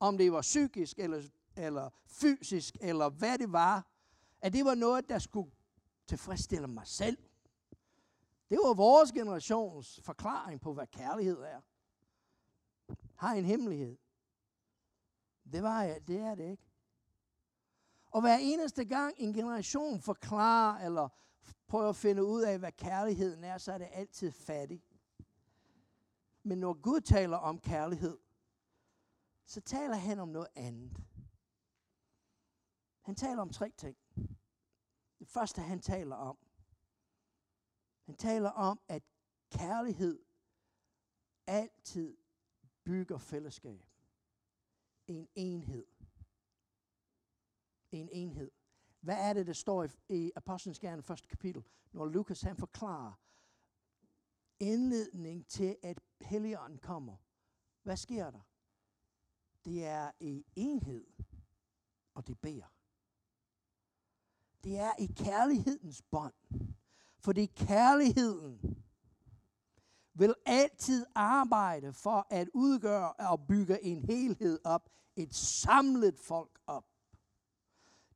Om 0.00 0.18
det 0.18 0.32
var 0.32 0.40
psykisk 0.40 0.98
eller 0.98 1.22
eller 1.56 1.90
fysisk, 2.06 2.76
eller 2.80 3.08
hvad 3.08 3.38
det 3.38 3.52
var, 3.52 3.86
at 4.40 4.52
det 4.52 4.64
var 4.64 4.74
noget, 4.74 5.08
der 5.08 5.18
skulle 5.18 5.50
tilfredsstille 6.06 6.66
mig 6.66 6.86
selv. 6.86 7.18
Det 8.50 8.58
var 8.58 8.74
vores 8.74 9.12
generations 9.12 10.00
forklaring 10.02 10.60
på, 10.60 10.74
hvad 10.74 10.86
kærlighed 10.86 11.38
er. 11.42 11.60
Har 13.16 13.34
en 13.34 13.44
hemmelighed. 13.44 13.98
Det 15.52 15.62
var 15.62 15.82
jeg, 15.82 16.08
det 16.08 16.20
er 16.20 16.34
det 16.34 16.50
ikke. 16.50 16.62
Og 18.10 18.20
hver 18.20 18.36
eneste 18.36 18.84
gang 18.84 19.14
en 19.18 19.32
generation 19.32 20.00
forklarer, 20.00 20.84
eller 20.84 21.08
prøver 21.66 21.88
at 21.88 21.96
finde 21.96 22.24
ud 22.24 22.42
af, 22.42 22.58
hvad 22.58 22.72
kærligheden 22.72 23.44
er, 23.44 23.58
så 23.58 23.72
er 23.72 23.78
det 23.78 23.88
altid 23.92 24.32
fattig. 24.32 24.82
Men 26.42 26.58
når 26.58 26.72
Gud 26.82 27.00
taler 27.00 27.36
om 27.36 27.60
kærlighed, 27.60 28.18
så 29.44 29.60
taler 29.60 29.96
han 29.96 30.18
om 30.18 30.28
noget 30.28 30.48
andet. 30.54 30.96
Han 33.00 33.14
taler 33.14 33.42
om 33.42 33.50
tre 33.50 33.70
ting. 33.76 33.96
Det 35.18 35.28
første, 35.28 35.60
han 35.60 35.80
taler 35.80 36.16
om, 36.16 36.38
han 38.04 38.16
taler 38.16 38.50
om, 38.50 38.80
at 38.88 39.02
kærlighed 39.50 40.22
altid 41.46 42.16
bygger 42.84 43.18
fællesskab. 43.18 43.86
En 45.06 45.28
enhed. 45.34 45.86
En 47.92 48.08
enhed. 48.12 48.50
Hvad 49.00 49.16
er 49.18 49.32
det, 49.32 49.46
der 49.46 49.52
står 49.52 49.84
i, 49.84 49.88
i 50.08 50.32
Apostlenes 50.36 50.78
Gerne 50.78 51.02
første 51.02 51.28
kapitel, 51.28 51.64
når 51.92 52.06
Lukas 52.06 52.42
han 52.42 52.56
forklarer 52.56 53.12
indledning 54.60 55.46
til, 55.46 55.76
at 55.82 56.00
Helligånden 56.20 56.78
kommer? 56.78 57.16
Hvad 57.82 57.96
sker 57.96 58.30
der? 58.30 58.40
Det 59.64 59.86
er 59.86 60.10
i 60.20 60.44
enhed, 60.56 61.06
og 62.14 62.26
det 62.26 62.38
beder 62.38 62.70
det 64.64 64.78
er 64.78 64.92
i 64.98 65.06
kærlighedens 65.06 66.02
bånd. 66.02 66.34
Fordi 67.18 67.46
kærligheden 67.46 68.84
vil 70.14 70.34
altid 70.46 71.06
arbejde 71.14 71.92
for 71.92 72.26
at 72.30 72.48
udgøre 72.54 73.12
og 73.12 73.46
bygge 73.46 73.84
en 73.84 74.04
helhed 74.04 74.58
op, 74.64 74.88
et 75.16 75.34
samlet 75.34 76.18
folk 76.18 76.60
op. 76.66 76.84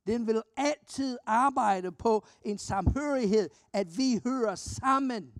Den 0.07 0.27
vil 0.27 0.41
altid 0.57 1.17
arbejde 1.25 1.91
på 1.91 2.25
en 2.41 2.57
samhørighed, 2.57 3.49
at 3.73 3.97
vi 3.97 4.21
hører 4.23 4.55
sammen. 4.55 5.33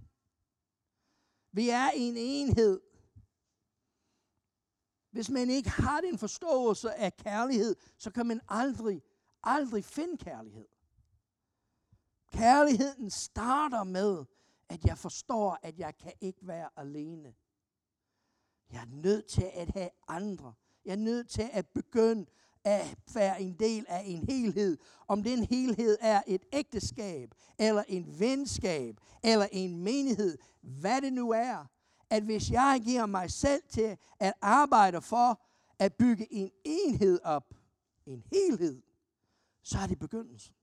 Vi 1.52 1.70
er 1.70 1.90
en 1.96 2.14
enhed. 2.18 2.82
Hvis 5.12 5.30
man 5.30 5.50
ikke 5.50 5.70
har 5.70 6.02
den 6.02 6.18
forståelse 6.18 6.94
af 6.94 7.18
kærlighed, 7.18 7.76
så 7.98 8.12
kan 8.12 8.26
man 8.26 8.42
aldrig, 8.48 9.02
aldrig 9.44 9.86
finde 9.86 10.18
kærlighed. 10.18 10.68
Kærligheden 12.32 13.10
starter 13.10 13.84
med, 13.84 14.26
at 14.70 14.86
jeg 14.86 14.98
forstår, 14.98 15.60
at 15.62 15.80
jeg 15.80 15.98
kan 15.98 16.14
ikke 16.22 16.48
være 16.48 16.70
alene. 16.76 17.34
Jeg 18.72 18.82
er 18.82 18.96
nødt 18.96 19.26
til 19.26 19.52
at 19.54 19.70
have 19.70 19.90
andre. 20.08 20.54
Jeg 20.86 20.92
er 20.92 20.96
nødt 20.96 21.30
til 21.30 21.50
at 21.54 21.68
begynde 21.68 22.26
at 22.66 22.98
være 23.14 23.42
en 23.42 23.56
del 23.60 23.86
af 23.88 24.02
en 24.06 24.26
helhed. 24.30 24.78
Om 25.08 25.24
den 25.24 25.44
helhed 25.44 25.98
er 26.02 26.22
et 26.28 26.42
ægteskab, 26.54 27.30
eller 27.60 27.84
en 27.88 28.20
venskab, 28.20 29.00
eller 29.24 29.48
en 29.52 29.84
menighed, 29.84 30.38
hvad 30.62 31.02
det 31.02 31.14
nu 31.14 31.32
er. 31.32 31.66
At 32.10 32.24
hvis 32.24 32.52
jeg 32.52 32.82
giver 32.86 33.06
mig 33.06 33.32
selv 33.32 33.64
til 33.70 33.98
at 34.20 34.34
arbejde 34.42 35.02
for 35.02 35.42
at 35.80 35.94
bygge 35.94 36.34
en 36.34 36.52
enhed 36.64 37.20
op, 37.24 37.54
en 38.06 38.24
helhed, 38.34 38.82
så 39.64 39.78
er 39.78 39.88
det 39.88 40.00
begyndelsen. 40.00 40.54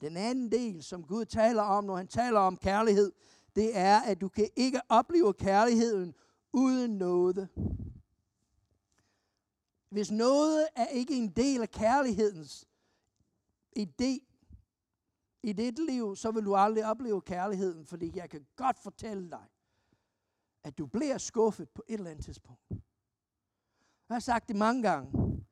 Den 0.00 0.16
anden 0.16 0.52
del, 0.52 0.82
som 0.82 1.04
Gud 1.04 1.24
taler 1.24 1.62
om, 1.62 1.84
når 1.84 1.96
han 1.96 2.08
taler 2.08 2.40
om 2.40 2.56
kærlighed, 2.56 3.12
det 3.56 3.76
er, 3.76 4.00
at 4.00 4.20
du 4.20 4.28
kan 4.28 4.48
ikke 4.56 4.80
opleve 4.88 5.34
kærligheden 5.34 6.14
uden 6.52 6.90
noget. 6.90 7.48
Hvis 9.92 10.10
noget 10.10 10.68
er 10.76 10.86
ikke 10.86 11.16
en 11.16 11.28
del 11.28 11.62
af 11.62 11.70
kærlighedens 11.70 12.68
idé 13.78 14.20
i 15.42 15.52
dit 15.52 15.78
liv, 15.78 16.16
så 16.16 16.30
vil 16.30 16.44
du 16.44 16.54
aldrig 16.56 16.84
opleve 16.84 17.20
kærligheden, 17.20 17.86
fordi 17.86 18.12
jeg 18.14 18.30
kan 18.30 18.46
godt 18.56 18.78
fortælle 18.78 19.30
dig, 19.30 19.44
at 20.64 20.78
du 20.78 20.86
bliver 20.86 21.18
skuffet 21.18 21.70
på 21.70 21.82
et 21.88 21.94
eller 21.94 22.10
andet 22.10 22.24
tidspunkt. 22.24 22.62
Jeg 22.70 24.14
har 24.14 24.18
sagt 24.18 24.48
det 24.48 24.56
mange 24.56 24.82
gange. 24.82 25.44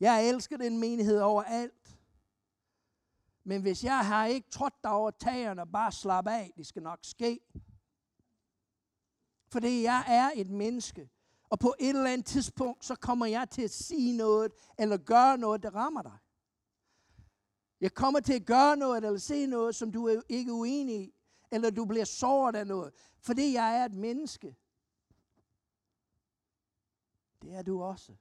Jeg 0.00 0.28
elsker 0.28 0.56
den 0.56 0.78
menighed 0.78 1.20
over 1.20 1.42
alt. 1.42 1.98
Men 3.44 3.62
hvis 3.62 3.84
jeg 3.84 4.06
har 4.06 4.26
ikke 4.26 4.50
trådt 4.50 4.74
dig 4.82 4.90
over 4.90 5.10
tagerne 5.10 5.62
og 5.62 5.72
bare 5.72 5.92
slap 5.92 6.26
af, 6.26 6.52
det 6.56 6.66
skal 6.66 6.82
nok 6.82 6.98
ske. 7.02 7.40
Fordi 9.48 9.82
jeg 9.82 10.04
er 10.08 10.30
et 10.34 10.50
menneske, 10.50 11.10
og 11.54 11.58
på 11.58 11.74
et 11.78 11.88
eller 11.88 12.10
andet 12.10 12.26
tidspunkt, 12.26 12.84
så 12.84 12.94
kommer 12.94 13.26
jeg 13.26 13.50
til 13.50 13.62
at 13.62 13.70
sige 13.70 14.16
noget, 14.16 14.52
eller 14.78 14.96
gøre 14.96 15.38
noget, 15.38 15.62
der 15.62 15.74
rammer 15.74 16.02
dig. 16.02 16.18
Jeg 17.80 17.94
kommer 17.94 18.20
til 18.20 18.32
at 18.32 18.46
gøre 18.46 18.76
noget, 18.76 19.04
eller 19.04 19.18
se 19.18 19.46
noget, 19.46 19.74
som 19.74 19.92
du 19.92 20.06
er 20.06 20.20
ikke 20.28 20.52
uenig 20.52 21.00
i, 21.00 21.14
eller 21.50 21.70
du 21.70 21.84
bliver 21.84 22.04
såret 22.04 22.56
af 22.56 22.66
noget, 22.66 22.92
fordi 23.20 23.52
jeg 23.52 23.76
er 23.78 23.84
et 23.84 23.94
menneske. 23.94 24.56
Det 27.42 27.54
er 27.54 27.62
du 27.62 27.82
også. 27.82 28.12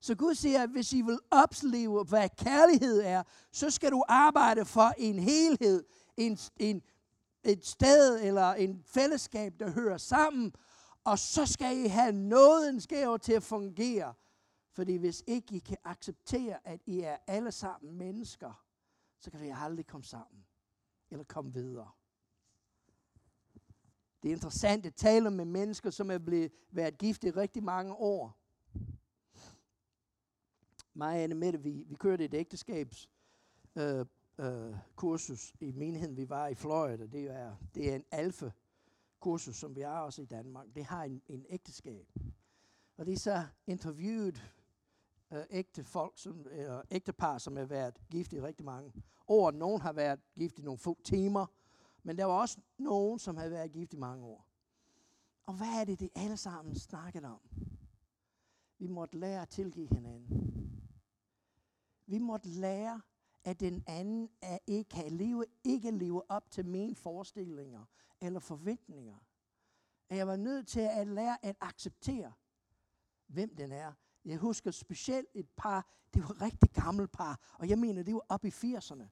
Så 0.00 0.14
Gud 0.14 0.34
siger, 0.34 0.62
at 0.62 0.70
hvis 0.70 0.92
I 0.92 1.02
vil 1.02 1.18
opleve, 1.30 2.04
hvad 2.04 2.28
kærlighed 2.36 3.00
er, 3.00 3.22
så 3.52 3.70
skal 3.70 3.90
du 3.90 4.04
arbejde 4.08 4.64
for 4.64 4.94
en 4.98 5.18
helhed, 5.18 5.84
en, 6.16 6.38
en, 6.56 6.82
et 7.44 7.66
sted 7.66 8.20
eller 8.22 8.52
en 8.52 8.84
fællesskab, 8.86 9.52
der 9.60 9.70
hører 9.70 9.98
sammen, 9.98 10.52
og 11.04 11.18
så 11.18 11.46
skal 11.46 11.78
I 11.78 11.86
have 11.86 12.12
nådens 12.12 12.86
gave 12.86 13.18
til 13.18 13.32
at 13.32 13.42
fungere. 13.42 14.14
Fordi 14.72 14.96
hvis 14.96 15.24
ikke 15.26 15.54
I 15.54 15.58
kan 15.58 15.76
acceptere, 15.84 16.66
at 16.66 16.80
I 16.86 17.00
er 17.00 17.16
alle 17.26 17.52
sammen 17.52 17.98
mennesker, 17.98 18.64
så 19.20 19.30
kan 19.30 19.40
vi 19.40 19.52
aldrig 19.54 19.86
komme 19.86 20.04
sammen 20.04 20.44
eller 21.10 21.24
komme 21.24 21.52
videre. 21.52 21.90
Det 24.22 24.28
er 24.28 24.32
interessant 24.32 24.86
at 24.86 24.94
tale 24.94 25.30
med 25.30 25.44
mennesker, 25.44 25.90
som 25.90 26.10
er 26.10 26.18
blevet 26.18 26.52
været 26.70 26.98
gift 26.98 27.24
i 27.24 27.30
rigtig 27.30 27.62
mange 27.62 27.94
år. 27.94 28.38
Mig 30.94 31.16
og 31.16 31.22
Anne 31.22 31.34
Mette, 31.34 31.62
vi, 31.62 31.84
vi 31.86 31.94
kørte 31.94 32.24
et 32.24 32.34
ægteskabs 32.34 33.10
øh, 33.76 34.06
øh, 34.38 34.76
kursus 34.96 35.54
i 35.60 35.72
menigheden, 35.72 36.16
vi 36.16 36.28
var 36.28 36.46
i 36.46 36.54
Florida. 36.54 37.06
Det 37.06 37.30
er, 37.30 37.56
det 37.74 37.90
er 37.90 37.96
en 37.96 38.04
alfa 38.10 38.50
kursus, 39.22 39.56
som 39.56 39.76
vi 39.76 39.80
har 39.80 40.00
også 40.00 40.22
i 40.22 40.24
Danmark. 40.24 40.66
Det 40.74 40.84
har 40.84 41.04
en, 41.04 41.22
en 41.28 41.46
ægteskab. 41.48 42.12
Og 42.96 43.06
det 43.06 43.20
så 43.20 43.46
interviewet 43.66 44.42
øh, 45.32 45.44
ægte 45.50 45.84
folk, 45.84 46.12
som, 46.16 46.46
øh, 46.46 46.84
ægtepar, 46.90 47.38
som 47.38 47.56
har 47.56 47.64
været 47.64 48.00
gift 48.10 48.32
i 48.32 48.40
rigtig 48.40 48.66
mange 48.66 48.92
år. 49.28 49.50
Nogen 49.50 49.80
har 49.80 49.92
været 49.92 50.20
gift 50.34 50.58
i 50.58 50.62
nogle 50.62 50.78
få 50.78 50.98
timer, 51.04 51.46
men 52.02 52.18
der 52.18 52.24
var 52.24 52.40
også 52.40 52.58
nogen, 52.78 53.18
som 53.18 53.36
havde 53.36 53.50
været 53.50 53.72
gift 53.72 53.94
i 53.94 53.96
mange 53.96 54.24
år. 54.24 54.46
Og 55.46 55.54
hvad 55.54 55.80
er 55.80 55.84
det, 55.84 56.00
de 56.00 56.10
alle 56.14 56.36
sammen 56.36 56.74
snakkede 56.74 57.26
om? 57.26 57.40
Vi 58.78 58.86
måtte 58.86 59.18
lære 59.18 59.42
at 59.42 59.48
tilgive 59.48 59.88
hinanden. 59.92 60.52
Vi 62.06 62.18
måtte 62.18 62.48
lære, 62.48 63.00
at 63.44 63.60
den 63.60 63.84
anden 63.86 64.30
er 64.42 64.58
ikke 64.66 64.88
kan 64.88 65.12
leve, 65.12 65.44
ikke 65.64 65.90
leve 65.90 66.30
op 66.30 66.50
til 66.50 66.66
mine 66.66 66.94
forestillinger 66.94 67.84
eller 68.20 68.40
forventninger. 68.40 69.16
At 70.08 70.16
jeg 70.16 70.26
var 70.26 70.36
nødt 70.36 70.68
til 70.68 70.80
at 70.80 71.06
lære 71.06 71.44
at 71.44 71.56
acceptere, 71.60 72.32
hvem 73.26 73.56
den 73.56 73.72
er. 73.72 73.92
Jeg 74.24 74.38
husker 74.38 74.70
specielt 74.70 75.28
et 75.34 75.48
par, 75.56 75.90
det 76.14 76.22
var 76.22 76.30
et 76.30 76.42
rigtig 76.42 76.70
gammelt 76.70 77.12
par, 77.12 77.54
og 77.58 77.68
jeg 77.68 77.78
mener, 77.78 78.02
det 78.02 78.14
var 78.14 78.26
op 78.28 78.44
i 78.44 78.48
80'erne. 78.48 79.04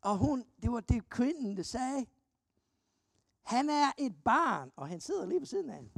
Og 0.00 0.18
hun, 0.18 0.44
det 0.62 0.72
var 0.72 0.80
det 0.80 1.08
kvinden, 1.08 1.56
der 1.56 1.62
sagde, 1.62 2.06
han 3.42 3.70
er 3.70 3.92
et 3.98 4.16
barn, 4.24 4.72
og 4.76 4.88
han 4.88 5.00
sidder 5.00 5.26
lige 5.26 5.40
ved 5.40 5.46
siden 5.46 5.70
af 5.70 5.76
hende. 5.76 5.90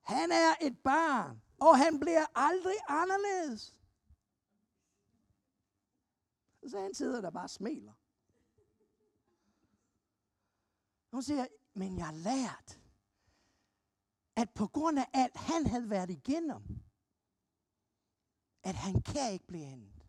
Han 0.00 0.30
er 0.32 0.54
et 0.60 0.78
barn, 0.78 1.42
og 1.58 1.78
han 1.78 2.00
bliver 2.00 2.26
aldrig 2.34 2.76
anderledes. 2.88 3.77
Så 6.66 6.80
han 6.80 6.94
sidder 6.94 7.20
der 7.20 7.30
bare 7.30 7.44
og 7.44 7.50
smiler. 7.50 7.92
Hun 11.12 11.22
siger, 11.22 11.46
men 11.74 11.98
jeg 11.98 12.06
har 12.06 12.12
lært, 12.12 12.80
at 14.36 14.50
på 14.54 14.66
grund 14.66 14.98
af 14.98 15.06
alt, 15.14 15.36
han 15.36 15.66
havde 15.66 15.90
været 15.90 16.10
igennem, 16.10 16.62
at 18.62 18.74
han 18.74 19.02
kan 19.02 19.32
ikke 19.32 19.46
blive 19.46 19.66
andet. 19.66 20.06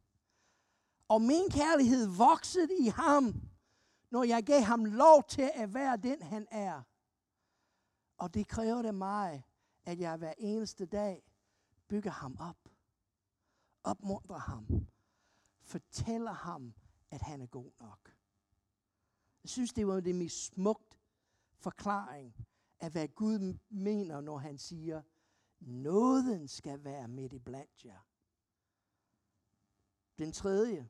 Og 1.07 1.21
min 1.21 1.49
kærlighed 1.51 2.17
voksede 2.17 2.77
i 2.79 2.87
ham, 2.87 3.49
når 4.11 4.23
jeg 4.23 4.43
gav 4.45 4.61
ham 4.61 4.85
lov 4.85 5.23
til 5.23 5.51
at 5.53 5.73
være 5.73 5.97
den, 5.97 6.21
han 6.21 6.47
er. 6.51 6.81
Og 8.17 8.33
det 8.33 8.47
kræver 8.47 8.81
det 8.81 8.95
mig, 8.95 9.43
at 9.85 9.99
jeg 9.99 10.17
hver 10.17 10.33
eneste 10.37 10.85
dag 10.85 11.23
bygger 11.87 12.11
ham 12.11 12.37
op. 12.39 12.69
Opmuntrer 13.83 14.37
ham. 14.37 14.87
Fortæller 15.69 16.31
ham, 16.31 16.73
at 17.11 17.21
han 17.21 17.41
er 17.41 17.45
god 17.45 17.71
nok. 17.79 18.15
Jeg 19.43 19.49
synes, 19.49 19.73
det 19.73 19.87
var 19.87 19.99
det 19.99 20.15
mest 20.15 20.45
smukt 20.45 20.99
forklaring 21.59 22.35
af, 22.79 22.91
hvad 22.91 23.07
Gud 23.07 23.57
mener, 23.69 24.21
når 24.21 24.37
han 24.37 24.57
siger, 24.57 25.01
nåden 25.59 26.47
skal 26.47 26.83
være 26.83 27.07
midt 27.07 27.33
i 27.33 27.39
blandt 27.39 27.85
jer. 27.85 27.99
Den 30.17 30.31
tredje. 30.31 30.89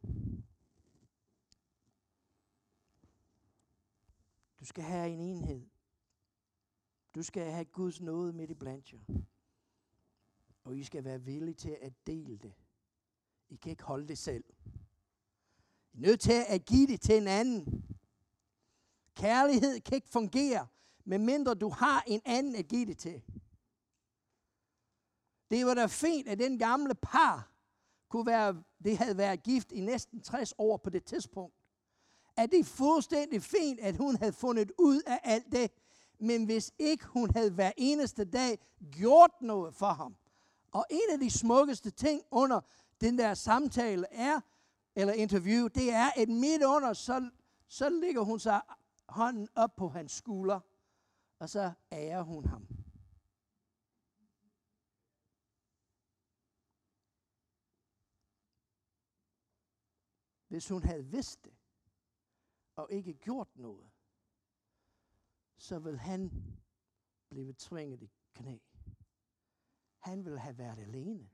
Du 4.60 4.65
skal 4.65 4.84
have 4.84 5.10
en 5.10 5.20
enhed. 5.20 5.70
Du 7.15 7.24
skal 7.24 7.52
have 7.52 7.65
Guds 7.65 8.02
nåde 8.02 8.34
midt 8.34 8.52
i 8.52 8.54
blandt 8.54 8.94
jer. 8.94 9.00
Og 10.63 10.78
I 10.78 10.84
skal 10.84 11.04
være 11.04 11.22
villige 11.22 11.56
til 11.56 11.78
at 11.82 11.94
dele 12.08 12.38
det. 12.38 12.54
I 13.49 13.55
kan 13.55 13.71
ikke 13.71 13.83
holde 13.83 14.07
det 14.07 14.17
selv. 14.17 14.43
I 15.93 15.97
er 15.97 16.01
nødt 16.01 16.19
til 16.19 16.43
at 16.47 16.65
give 16.65 16.88
det 16.88 17.01
til 17.01 17.17
en 17.17 17.27
anden. 17.27 17.85
Kærlighed 19.15 19.79
kan 19.79 19.95
ikke 19.95 20.09
fungere, 20.09 20.67
medmindre 21.05 21.53
du 21.53 21.69
har 21.69 22.03
en 22.07 22.21
anden 22.25 22.55
at 22.55 22.67
give 22.67 22.85
det 22.85 22.97
til. 22.97 23.21
Det 25.51 25.65
var 25.65 25.73
da 25.73 25.85
fint, 25.85 26.27
at 26.27 26.39
den 26.39 26.59
gamle 26.59 26.95
par 26.95 27.51
kunne 28.09 28.25
være, 28.25 28.63
det 28.83 28.97
havde 28.97 29.17
været 29.17 29.43
gift 29.43 29.71
i 29.71 29.79
næsten 29.79 30.21
60 30.21 30.53
år 30.57 30.77
på 30.77 30.89
det 30.89 31.05
tidspunkt. 31.05 31.55
At 32.38 32.51
det 32.51 32.59
er 32.59 32.63
fuldstændig 32.63 33.43
fint, 33.43 33.79
at 33.79 33.97
hun 33.97 34.15
havde 34.15 34.33
fundet 34.33 34.71
ud 34.77 35.01
af 35.07 35.19
alt 35.23 35.51
det. 35.51 35.71
Men 36.19 36.45
hvis 36.45 36.71
ikke 36.79 37.05
hun 37.05 37.29
havde 37.35 37.51
hver 37.51 37.71
eneste 37.77 38.25
dag 38.25 38.59
gjort 38.91 39.31
noget 39.41 39.75
for 39.75 39.93
ham. 39.93 40.15
Og 40.71 40.85
en 40.89 41.09
af 41.12 41.19
de 41.19 41.29
smukkeste 41.31 41.91
ting 41.91 42.21
under 42.31 42.62
den 43.01 43.17
der 43.17 43.33
samtale 43.33 44.07
er, 44.12 44.41
eller 44.95 45.13
interview, 45.13 45.67
det 45.67 45.91
er, 45.91 46.09
at 46.15 46.29
midt 46.29 46.63
under, 46.63 46.93
så, 46.93 47.29
så 47.67 47.89
ligger 47.89 48.21
hun 48.21 48.39
sig 48.39 48.62
hånden 49.09 49.49
op 49.55 49.75
på 49.75 49.89
hans 49.89 50.12
skulder, 50.12 50.59
og 51.39 51.49
så 51.49 51.73
ærer 51.91 52.21
hun 52.21 52.45
ham. 52.45 52.67
Hvis 60.47 60.69
hun 60.69 60.83
havde 60.83 61.05
vidst 61.05 61.45
det, 61.45 61.53
og 62.75 62.91
ikke 62.91 63.13
gjort 63.13 63.55
noget, 63.55 63.91
så 65.57 65.79
vil 65.79 65.99
han 65.99 66.31
blive 67.29 67.53
tvinget 67.53 68.01
i 68.01 68.12
knæ. 68.33 68.57
Han 69.99 70.25
vil 70.25 70.39
have 70.39 70.57
været 70.57 70.79
alene. 70.79 71.29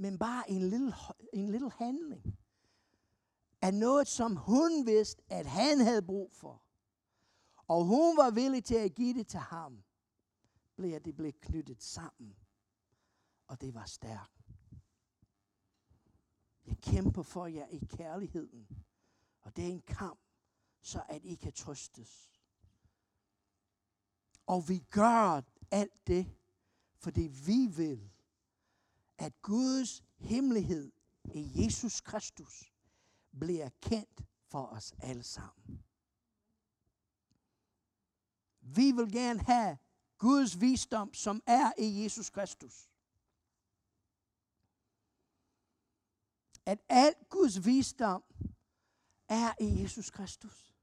Men 0.00 0.18
bare 0.18 0.50
en 0.50 0.62
lille, 0.62 0.94
en 1.32 1.50
lille 1.50 1.70
handling 1.70 2.38
af 3.62 3.74
noget, 3.74 4.08
som 4.08 4.36
hun 4.36 4.86
vidste, 4.86 5.22
at 5.28 5.46
han 5.46 5.80
havde 5.80 6.02
brug 6.02 6.32
for. 6.32 6.62
Og 7.66 7.84
hun 7.84 8.16
var 8.16 8.30
villig 8.30 8.64
til 8.64 8.74
at 8.74 8.94
give 8.94 9.14
det 9.14 9.26
til 9.26 9.40
ham. 9.40 9.82
Blev 10.76 11.00
det 11.00 11.16
blev 11.16 11.32
knyttet 11.32 11.82
sammen. 11.82 12.36
Og 13.46 13.60
det 13.60 13.74
var 13.74 13.84
stærkt. 13.84 14.50
Jeg 16.66 16.76
kæmper 16.78 17.22
for 17.22 17.46
jer 17.46 17.66
i 17.66 17.78
kærligheden. 17.78 18.68
Og 19.40 19.56
det 19.56 19.64
er 19.64 19.68
en 19.68 19.82
kamp, 19.82 20.20
så 20.80 21.02
at 21.08 21.24
I 21.24 21.34
kan 21.34 21.52
trøstes. 21.52 22.30
Og 24.46 24.68
vi 24.68 24.78
gør 24.78 25.42
alt 25.70 26.06
det, 26.06 26.36
fordi 26.96 27.22
vi 27.46 27.66
vil, 27.76 28.10
at 29.20 29.42
Guds 29.42 30.02
hemmelighed 30.18 30.92
i 31.34 31.62
Jesus 31.62 32.00
Kristus 32.00 32.72
bliver 33.40 33.68
kendt 33.82 34.24
for 34.46 34.66
os 34.66 34.92
alle 34.98 35.22
sammen. 35.22 35.84
Vi 38.60 38.92
vil 38.92 39.12
gerne 39.12 39.40
have 39.40 39.78
Guds 40.18 40.60
visdom, 40.60 41.14
som 41.14 41.42
er 41.46 41.72
i 41.78 42.02
Jesus 42.02 42.30
Kristus. 42.30 42.90
at 46.70 46.78
al 46.88 47.14
Guds 47.28 47.66
visdom 47.66 48.24
er 49.28 49.54
i 49.60 49.82
Jesus 49.82 50.10
Kristus. 50.10 50.74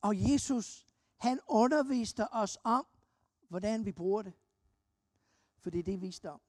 Og 0.00 0.30
Jesus, 0.30 0.86
han 1.16 1.40
underviste 1.48 2.32
os 2.32 2.58
om, 2.64 2.86
hvordan 3.48 3.84
vi 3.84 3.92
bruger 3.92 4.22
det. 4.22 4.32
For 5.62 5.70
det 5.70 5.78
er 5.78 5.82
det 5.82 6.00
visdom. 6.00 6.40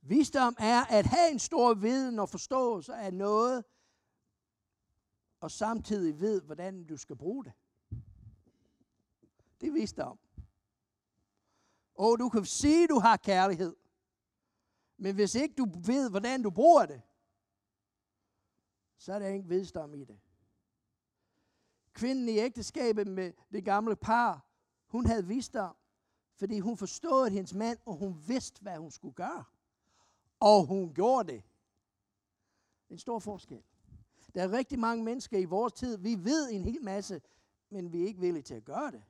Visdom 0.00 0.56
er 0.58 0.84
at 0.84 1.06
have 1.06 1.30
en 1.32 1.38
stor 1.38 1.74
viden 1.74 2.18
og 2.18 2.28
forståelse 2.28 2.94
af 2.94 3.14
noget, 3.14 3.64
og 5.40 5.50
samtidig 5.50 6.20
ved, 6.20 6.42
hvordan 6.42 6.84
du 6.84 6.96
skal 6.96 7.16
bruge 7.16 7.44
det. 7.44 7.52
Det 9.60 9.68
er 9.68 9.72
visdom. 9.72 10.18
Og 11.94 12.18
du 12.18 12.28
kan 12.28 12.44
sige, 12.44 12.88
du 12.88 12.98
har 12.98 13.16
kærlighed. 13.16 13.76
Men 14.96 15.14
hvis 15.14 15.34
ikke 15.34 15.54
du 15.54 15.66
ved, 15.86 16.10
hvordan 16.10 16.42
du 16.42 16.50
bruger 16.50 16.86
det, 16.86 17.02
så 18.96 19.12
er 19.12 19.18
der 19.18 19.28
ingen 19.28 19.50
visdom 19.50 19.94
i 19.94 20.04
det. 20.04 20.20
Kvinden 21.92 22.28
i 22.28 22.38
ægteskabet 22.38 23.06
med 23.06 23.32
det 23.52 23.64
gamle 23.64 23.96
par, 23.96 24.46
hun 24.86 25.06
havde 25.06 25.26
visdom, 25.26 25.76
fordi 26.36 26.58
hun 26.58 26.76
forstod 26.76 27.30
hendes 27.30 27.54
mand, 27.54 27.78
og 27.86 27.94
hun 27.94 28.22
vidste, 28.28 28.62
hvad 28.62 28.76
hun 28.76 28.90
skulle 28.90 29.14
gøre. 29.14 29.44
Og 30.40 30.66
hun 30.66 30.94
gjorde 30.94 31.32
det. 31.32 31.42
En 32.90 32.98
stor 32.98 33.18
forskel. 33.18 33.62
Der 34.34 34.42
er 34.42 34.52
rigtig 34.52 34.78
mange 34.78 35.04
mennesker 35.04 35.38
i 35.38 35.44
vores 35.44 35.72
tid, 35.72 35.98
vi 35.98 36.24
ved 36.24 36.50
en 36.50 36.64
hel 36.64 36.82
masse, 36.82 37.20
men 37.70 37.92
vi 37.92 38.02
er 38.02 38.06
ikke 38.06 38.20
villige 38.20 38.42
til 38.42 38.54
at 38.54 38.64
gøre 38.64 38.90
det. 38.90 39.02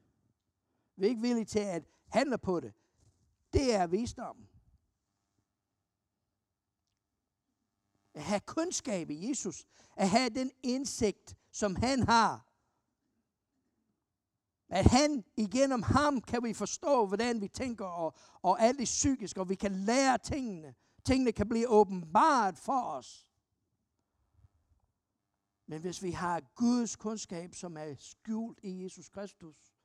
Vi 0.96 1.06
er 1.06 1.08
ikke 1.08 1.20
villige 1.20 1.44
til 1.44 1.58
at 1.58 1.84
handle 2.08 2.38
på 2.38 2.60
det. 2.60 2.72
Det 3.52 3.74
er 3.74 3.86
visdom. 3.86 4.48
At 8.14 8.22
have 8.22 8.40
kundskab 8.40 9.10
i 9.10 9.28
Jesus. 9.28 9.66
At 9.96 10.10
have 10.10 10.30
den 10.30 10.52
indsigt, 10.62 11.36
som 11.52 11.76
han 11.76 12.02
har. 12.02 12.45
At 14.68 14.86
han, 14.86 15.24
igennem 15.36 15.82
ham, 15.82 16.20
kan 16.20 16.44
vi 16.44 16.54
forstå, 16.54 17.06
hvordan 17.06 17.40
vi 17.40 17.48
tænker, 17.48 17.84
og, 17.84 18.14
og 18.42 18.62
alt 18.62 18.78
det 18.78 18.84
psykiske, 18.84 19.40
og 19.40 19.48
vi 19.48 19.54
kan 19.54 19.72
lære 19.72 20.18
tingene. 20.18 20.74
Tingene 21.04 21.32
kan 21.32 21.48
blive 21.48 21.68
åbenbart 21.68 22.58
for 22.58 22.82
os. 22.82 23.26
Men 25.66 25.80
hvis 25.80 26.02
vi 26.02 26.10
har 26.10 26.40
Guds 26.54 26.96
kundskab, 26.96 27.54
som 27.54 27.76
er 27.76 27.94
skjult 27.98 28.60
i 28.62 28.84
Jesus 28.84 29.08
Kristus, 29.08 29.76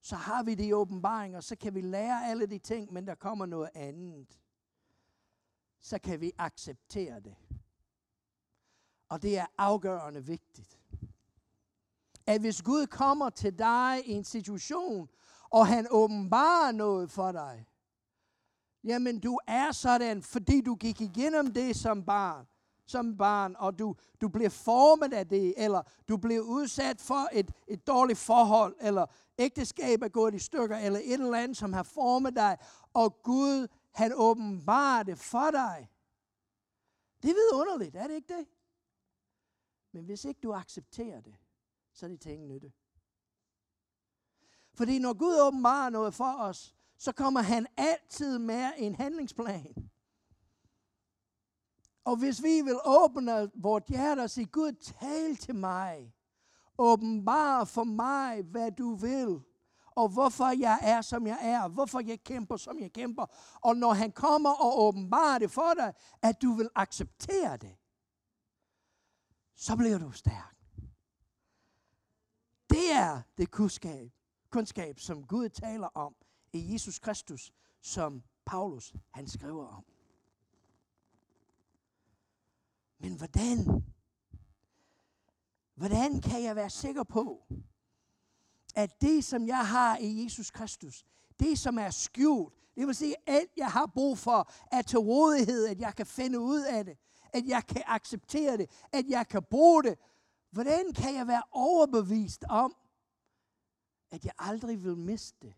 så 0.00 0.16
har 0.16 0.42
vi 0.42 0.54
de 0.54 0.76
åbenbaringer, 0.76 1.40
så 1.40 1.56
kan 1.56 1.74
vi 1.74 1.80
lære 1.80 2.26
alle 2.26 2.46
de 2.46 2.58
ting, 2.58 2.92
men 2.92 3.06
der 3.06 3.14
kommer 3.14 3.46
noget 3.46 3.70
andet. 3.74 4.40
Så 5.80 5.98
kan 5.98 6.20
vi 6.20 6.32
acceptere 6.38 7.20
det. 7.20 7.36
Og 9.08 9.22
det 9.22 9.38
er 9.38 9.46
afgørende 9.58 10.26
vigtigt. 10.26 10.81
At 12.32 12.40
hvis 12.40 12.62
Gud 12.62 12.86
kommer 12.86 13.30
til 13.30 13.58
dig 13.58 14.02
i 14.04 14.12
en 14.12 14.24
situation, 14.24 15.08
og 15.50 15.66
han 15.66 15.86
åbenbarer 15.90 16.72
noget 16.72 17.10
for 17.10 17.32
dig, 17.32 17.66
jamen 18.84 19.20
du 19.20 19.38
er 19.46 19.72
sådan, 19.72 20.22
fordi 20.22 20.60
du 20.60 20.74
gik 20.74 21.00
igennem 21.00 21.52
det 21.52 21.76
som 21.76 22.04
barn, 22.04 22.46
som 22.86 23.16
barn, 23.16 23.56
og 23.58 23.78
du, 23.78 23.96
du 24.20 24.28
blev 24.28 24.50
formet 24.50 25.12
af 25.12 25.28
det, 25.28 25.54
eller 25.56 25.82
du 26.08 26.16
blev 26.16 26.42
udsat 26.42 27.00
for 27.00 27.28
et, 27.32 27.52
et 27.68 27.86
dårligt 27.86 28.18
forhold, 28.18 28.76
eller 28.80 29.06
ægteskab 29.38 30.02
er 30.02 30.08
gået 30.08 30.34
i 30.34 30.38
stykker, 30.38 30.76
eller 30.76 30.98
et 30.98 31.12
eller 31.12 31.38
andet, 31.38 31.56
som 31.56 31.72
har 31.72 31.82
formet 31.82 32.36
dig, 32.36 32.58
og 32.94 33.22
Gud, 33.22 33.68
han 33.94 34.12
åbenbarer 34.14 35.02
det 35.02 35.18
for 35.18 35.50
dig. 35.50 35.90
Det 37.22 37.30
er 37.30 37.34
vidunderligt, 37.34 37.96
er 37.96 38.06
det 38.06 38.14
ikke 38.14 38.34
det? 38.34 38.46
Men 39.92 40.04
hvis 40.04 40.24
ikke 40.24 40.40
du 40.42 40.52
accepterer 40.52 41.20
det, 41.20 41.34
så 41.92 42.06
er 42.06 42.10
det 42.10 42.20
til 42.20 42.32
ingen 42.32 42.48
nytte. 42.48 42.72
Fordi 44.74 44.98
når 44.98 45.14
Gud 45.14 45.40
åbenbarer 45.40 45.90
noget 45.90 46.14
for 46.14 46.34
os, 46.38 46.76
så 46.98 47.12
kommer 47.12 47.40
han 47.40 47.66
altid 47.76 48.38
med 48.38 48.70
en 48.76 48.94
handlingsplan. 48.94 49.90
Og 52.04 52.16
hvis 52.16 52.42
vi 52.42 52.62
vil 52.62 52.78
åbne 52.84 53.50
vores 53.54 53.84
hjerte 53.88 54.20
og 54.20 54.30
sige, 54.30 54.46
Gud, 54.46 54.72
tal 54.72 55.36
til 55.36 55.54
mig. 55.54 56.14
Åbenbar 56.78 57.64
for 57.64 57.84
mig, 57.84 58.42
hvad 58.42 58.72
du 58.72 58.94
vil. 58.94 59.40
Og 59.96 60.08
hvorfor 60.08 60.60
jeg 60.60 60.78
er, 60.82 61.00
som 61.00 61.26
jeg 61.26 61.38
er. 61.42 61.68
Hvorfor 61.68 62.00
jeg 62.00 62.24
kæmper, 62.24 62.56
som 62.56 62.78
jeg 62.78 62.92
kæmper. 62.92 63.26
Og 63.60 63.76
når 63.76 63.92
han 63.92 64.12
kommer 64.12 64.50
og 64.50 64.82
åbenbarer 64.82 65.38
det 65.38 65.50
for 65.50 65.74
dig, 65.74 65.94
at 66.22 66.42
du 66.42 66.52
vil 66.52 66.68
acceptere 66.74 67.56
det. 67.56 67.76
Så 69.56 69.76
bliver 69.76 69.98
du 69.98 70.10
stærk. 70.10 70.61
Det 72.82 72.92
er 72.92 73.22
det 73.38 73.50
kundskab, 73.50 74.10
kundskab, 74.50 75.00
som 75.00 75.26
Gud 75.26 75.48
taler 75.48 75.86
om 75.86 76.14
i 76.52 76.72
Jesus 76.72 76.98
Kristus, 76.98 77.52
som 77.80 78.22
Paulus 78.44 78.94
han 79.10 79.28
skriver 79.28 79.66
om. 79.66 79.84
Men 82.98 83.16
hvordan? 83.16 83.84
Hvordan 85.74 86.20
kan 86.20 86.42
jeg 86.42 86.56
være 86.56 86.70
sikker 86.70 87.02
på, 87.02 87.46
at 88.74 89.00
det, 89.00 89.24
som 89.24 89.46
jeg 89.46 89.68
har 89.68 89.96
i 89.96 90.24
Jesus 90.24 90.50
Kristus, 90.50 91.04
det, 91.40 91.58
som 91.58 91.78
er 91.78 91.90
skjult, 91.90 92.54
det 92.76 92.86
vil 92.86 92.94
sige, 92.94 93.14
alt 93.26 93.50
jeg 93.56 93.70
har 93.70 93.86
brug 93.86 94.18
for, 94.18 94.50
er 94.72 94.82
til 94.82 94.98
rådighed, 94.98 95.66
at 95.66 95.80
jeg 95.80 95.94
kan 95.94 96.06
finde 96.06 96.40
ud 96.40 96.60
af 96.60 96.84
det, 96.84 96.98
at 97.32 97.46
jeg 97.46 97.66
kan 97.66 97.82
acceptere 97.86 98.56
det, 98.56 98.70
at 98.92 99.06
jeg 99.08 99.28
kan 99.28 99.42
bruge 99.42 99.82
det. 99.82 99.98
Hvordan 100.52 100.92
kan 100.92 101.14
jeg 101.14 101.26
være 101.26 101.42
overbevist 101.50 102.44
om, 102.48 102.76
at 104.10 104.24
jeg 104.24 104.32
aldrig 104.38 104.84
vil 104.84 104.96
miste 104.96 105.38
det? 105.42 105.54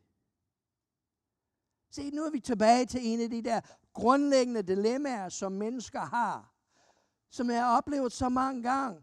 Se, 1.90 2.10
nu 2.10 2.24
er 2.24 2.30
vi 2.30 2.40
tilbage 2.40 2.86
til 2.86 3.00
en 3.02 3.20
af 3.20 3.30
de 3.30 3.42
der 3.42 3.60
grundlæggende 3.92 4.62
dilemmaer, 4.62 5.28
som 5.28 5.52
mennesker 5.52 6.00
har 6.00 6.54
som 7.34 7.50
jeg 7.50 7.64
har 7.64 7.76
oplevet 7.76 8.12
så 8.12 8.28
mange 8.28 8.62
gange. 8.62 9.02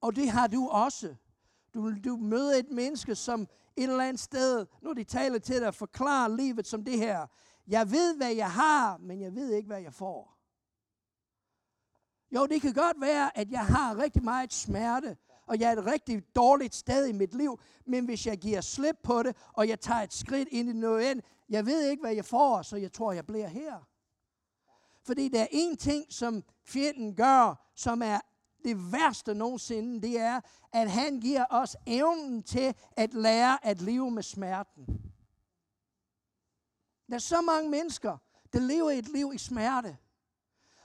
Og 0.00 0.16
det 0.16 0.30
har 0.30 0.46
du 0.46 0.68
også. 0.68 1.14
Du, 1.74 1.94
du 2.04 2.16
møder 2.16 2.58
et 2.58 2.70
menneske, 2.70 3.14
som 3.14 3.40
et 3.40 3.48
eller 3.76 4.04
andet 4.04 4.20
sted, 4.20 4.66
når 4.82 4.94
de 4.94 5.04
taler 5.04 5.38
til 5.38 5.60
dig, 5.60 5.74
forklarer 5.74 6.28
livet 6.28 6.66
som 6.66 6.84
det 6.84 6.98
her. 6.98 7.26
Jeg 7.66 7.90
ved, 7.90 8.16
hvad 8.16 8.34
jeg 8.34 8.52
har, 8.52 8.96
men 8.96 9.20
jeg 9.20 9.34
ved 9.34 9.52
ikke, 9.52 9.66
hvad 9.66 9.80
jeg 9.80 9.94
får. 9.94 10.36
Jo, 12.34 12.46
det 12.46 12.60
kan 12.60 12.72
godt 12.72 13.00
være, 13.00 13.38
at 13.38 13.50
jeg 13.50 13.66
har 13.66 13.96
rigtig 13.96 14.24
meget 14.24 14.52
smerte, 14.52 15.16
og 15.50 15.60
jeg 15.60 15.72
er 15.72 15.76
et 15.76 15.86
rigtig 15.86 16.22
dårligt 16.36 16.74
sted 16.74 17.06
i 17.06 17.12
mit 17.12 17.34
liv, 17.34 17.60
men 17.86 18.04
hvis 18.04 18.26
jeg 18.26 18.38
giver 18.38 18.60
slip 18.60 18.96
på 19.02 19.22
det, 19.22 19.36
og 19.52 19.68
jeg 19.68 19.80
tager 19.80 20.00
et 20.00 20.12
skridt 20.12 20.48
ind 20.52 20.68
i 20.68 20.72
noget 20.72 21.10
end, 21.10 21.22
jeg 21.48 21.66
ved 21.66 21.90
ikke, 21.90 22.00
hvad 22.00 22.14
jeg 22.14 22.24
får, 22.24 22.62
så 22.62 22.76
jeg 22.76 22.92
tror, 22.92 23.12
jeg 23.12 23.26
bliver 23.26 23.48
her. 23.48 23.88
Fordi 25.06 25.28
der 25.28 25.42
er 25.42 25.46
en 25.50 25.76
ting, 25.76 26.12
som 26.12 26.44
fjenden 26.64 27.16
gør, 27.16 27.70
som 27.76 28.02
er 28.02 28.20
det 28.64 28.92
værste 28.92 29.34
nogensinde, 29.34 30.02
det 30.02 30.20
er, 30.20 30.40
at 30.72 30.90
han 30.90 31.20
giver 31.20 31.44
os 31.50 31.76
evnen 31.86 32.42
til 32.42 32.74
at 32.96 33.14
lære 33.14 33.66
at 33.66 33.80
leve 33.80 34.10
med 34.10 34.22
smerten. 34.22 34.86
Der 37.08 37.14
er 37.14 37.18
så 37.18 37.40
mange 37.40 37.70
mennesker, 37.70 38.16
der 38.52 38.60
lever 38.60 38.90
et 38.90 39.08
liv 39.08 39.32
i 39.34 39.38
smerte. 39.38 39.96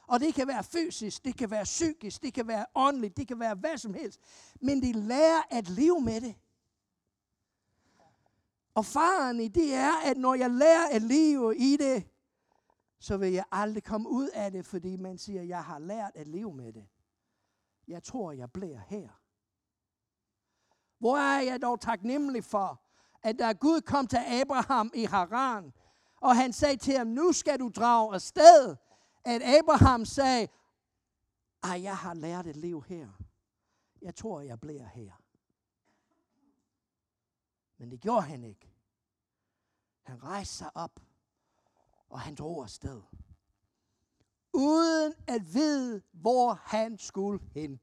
Og 0.08 0.20
det 0.20 0.34
kan 0.34 0.48
være 0.48 0.64
fysisk, 0.64 1.26
det 1.26 1.38
kan 1.38 1.52
være 1.52 1.64
psykisk, 1.64 2.24
det 2.24 2.34
kan 2.34 2.48
være 2.48 2.66
åndeligt, 2.76 3.18
det 3.18 3.28
kan 3.28 3.40
være 3.40 3.56
hvad 3.56 3.78
som 3.78 3.94
helst. 3.94 4.20
Men 4.62 4.82
de 4.82 4.92
lærer 4.94 5.42
at 5.50 5.70
leve 5.70 6.02
med 6.02 6.22
det. 6.22 6.36
Og 8.74 8.86
faren 8.86 9.40
i 9.40 9.48
det 9.48 9.74
er, 9.74 9.92
at 10.06 10.18
når 10.18 10.36
jeg 10.36 10.52
lærer 10.52 10.88
at 10.92 11.02
leve 11.02 11.58
i 11.58 11.78
det, 11.78 12.04
så 13.00 13.18
vil 13.18 13.32
jeg 13.32 13.46
aldrig 13.52 13.84
komme 13.84 14.10
ud 14.10 14.30
af 14.34 14.52
det, 14.52 14.66
fordi 14.66 14.96
man 14.96 15.18
siger, 15.18 15.42
jeg 15.42 15.64
har 15.64 15.80
lært 15.80 16.12
at 16.16 16.28
leve 16.28 16.54
med 16.54 16.74
det. 16.74 16.88
Jeg 17.88 18.04
tror, 18.04 18.32
jeg 18.32 18.52
bliver 18.52 18.80
her. 18.88 19.10
Hvor 21.00 21.18
er 21.18 21.42
jeg 21.42 21.62
dog 21.62 21.82
taknemmelig 21.82 22.44
for, 22.44 22.82
at 23.24 23.40
da 23.40 23.52
Gud 23.52 23.82
kom 23.82 24.08
til 24.08 24.20
Abraham 24.28 24.92
i 24.94 25.04
Haran, 25.04 25.74
og 26.22 26.36
han 26.36 26.54
sagde 26.54 26.78
til 26.78 26.98
ham, 26.98 27.08
nu 27.08 27.32
skal 27.32 27.60
du 27.60 27.70
drage 27.76 28.14
afsted, 28.14 28.76
at 29.26 29.42
Abraham 29.42 30.06
sagde, 30.06 30.48
ej, 31.64 31.82
jeg 31.82 31.98
har 31.98 32.14
lært 32.14 32.48
et 32.48 32.56
liv 32.56 32.84
her. 32.84 33.12
Jeg 34.02 34.16
tror, 34.16 34.42
jeg 34.42 34.60
bliver 34.60 34.88
her. 34.88 35.12
Men 37.78 37.92
det 37.92 38.02
gjorde 38.02 38.22
han 38.22 38.44
ikke. 38.44 38.72
Han 40.04 40.24
rejste 40.24 40.56
sig 40.56 40.78
op 40.78 41.00
og 42.10 42.22
han 42.22 42.36
drog 42.36 42.64
afsted. 42.64 43.02
Uden 44.54 45.14
at 45.28 45.54
vide, 45.54 46.04
hvor 46.12 46.54
han 46.54 46.98
skulle 46.98 47.40
hen. 47.54 47.80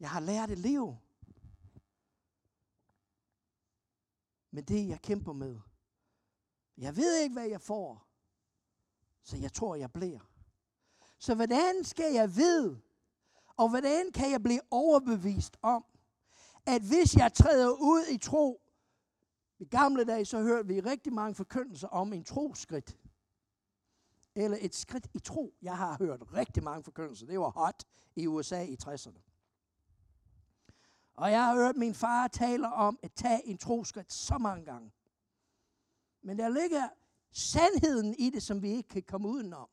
Jeg 0.00 0.10
har 0.10 0.20
lært 0.20 0.50
et 0.50 0.58
liv. 0.58 0.96
Men 4.50 4.64
det, 4.64 4.88
jeg 4.88 5.02
kæmper 5.02 5.32
med, 5.32 5.60
jeg 6.78 6.96
ved 6.96 7.18
ikke, 7.22 7.32
hvad 7.32 7.48
jeg 7.48 7.60
får. 7.60 8.06
Så 9.22 9.36
jeg 9.36 9.52
tror, 9.52 9.74
jeg 9.74 9.92
bliver. 9.92 10.20
Så 11.18 11.34
hvordan 11.34 11.84
skal 11.84 12.12
jeg 12.12 12.36
vide, 12.36 12.80
og 13.56 13.68
hvordan 13.68 14.12
kan 14.12 14.30
jeg 14.30 14.42
blive 14.42 14.60
overbevist 14.70 15.56
om, 15.62 15.84
at 16.66 16.82
hvis 16.82 17.16
jeg 17.16 17.34
træder 17.34 17.70
ud 17.70 18.06
i 18.10 18.18
tro, 18.18 18.60
i 19.58 19.64
gamle 19.64 20.04
dage 20.04 20.24
så 20.24 20.42
hørte 20.42 20.68
vi 20.68 20.80
rigtig 20.80 21.12
mange 21.12 21.34
forkyndelser 21.34 21.88
om 21.88 22.12
en 22.12 22.24
troskridt. 22.24 22.98
Eller 24.34 24.58
et 24.60 24.74
skridt 24.74 25.06
i 25.14 25.18
tro. 25.18 25.54
Jeg 25.62 25.76
har 25.76 25.96
hørt 25.98 26.22
rigtig 26.34 26.64
mange 26.64 26.84
forkyndelser. 26.84 27.26
Det 27.26 27.40
var 27.40 27.50
hot 27.50 27.84
i 28.16 28.26
USA 28.26 28.62
i 28.62 28.76
60'erne. 28.84 29.20
Og 31.14 31.30
jeg 31.30 31.44
har 31.44 31.54
hørt 31.54 31.76
min 31.76 31.94
far 31.94 32.28
tale 32.28 32.72
om 32.72 32.98
at 33.02 33.12
tage 33.12 33.46
en 33.46 33.58
troskridt 33.58 34.12
så 34.12 34.38
mange 34.38 34.64
gange. 34.64 34.92
Men 36.26 36.38
der 36.38 36.48
ligger 36.48 36.88
sandheden 37.32 38.14
i 38.18 38.30
det, 38.30 38.42
som 38.42 38.62
vi 38.62 38.70
ikke 38.70 38.88
kan 38.88 39.02
komme 39.02 39.28
udenom. 39.28 39.68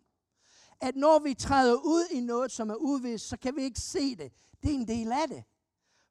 At 0.81 0.95
når 0.95 1.19
vi 1.19 1.33
træder 1.33 1.75
ud 1.75 2.07
i 2.11 2.19
noget, 2.19 2.51
som 2.51 2.69
er 2.69 2.75
uvist, 2.75 3.27
så 3.27 3.37
kan 3.37 3.55
vi 3.55 3.63
ikke 3.63 3.79
se 3.79 4.15
det. 4.15 4.33
Det 4.63 4.71
er 4.71 4.75
en 4.75 4.87
del 4.87 5.11
af 5.11 5.27
det. 5.27 5.43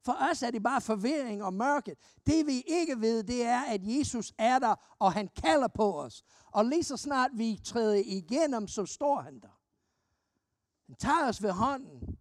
For 0.05 0.16
os 0.30 0.43
er 0.43 0.51
det 0.51 0.62
bare 0.62 0.80
forvirring 0.80 1.45
og 1.45 1.55
mørke. 1.55 1.97
Det 2.26 2.47
vi 2.47 2.61
ikke 2.66 3.01
ved, 3.01 3.24
det 3.24 3.43
er, 3.43 3.61
at 3.61 3.80
Jesus 3.84 4.32
er 4.38 4.59
der, 4.59 4.95
og 4.99 5.12
han 5.12 5.28
kalder 5.28 5.68
på 5.68 6.01
os. 6.01 6.22
Og 6.53 6.64
lige 6.64 6.84
så 6.84 6.97
snart 6.97 7.30
vi 7.34 7.61
træder 7.64 8.03
igennem, 8.05 8.68
så 8.68 8.86
står 8.86 9.20
han 9.20 9.40
der. 9.40 9.61
Han 10.86 10.97
tager 10.97 11.28
os 11.28 11.43
ved 11.43 11.51
hånden 11.51 12.18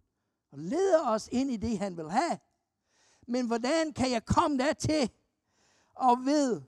og 0.52 0.58
leder 0.58 1.08
os 1.08 1.28
ind 1.32 1.50
i 1.50 1.56
det, 1.56 1.78
han 1.78 1.96
vil 1.96 2.10
have. 2.10 2.38
Men 3.28 3.46
hvordan 3.46 3.92
kan 3.92 4.10
jeg 4.10 4.26
komme 4.26 4.58
der 4.58 4.72
til 4.72 5.10
og 5.94 6.18
ved, 6.24 6.62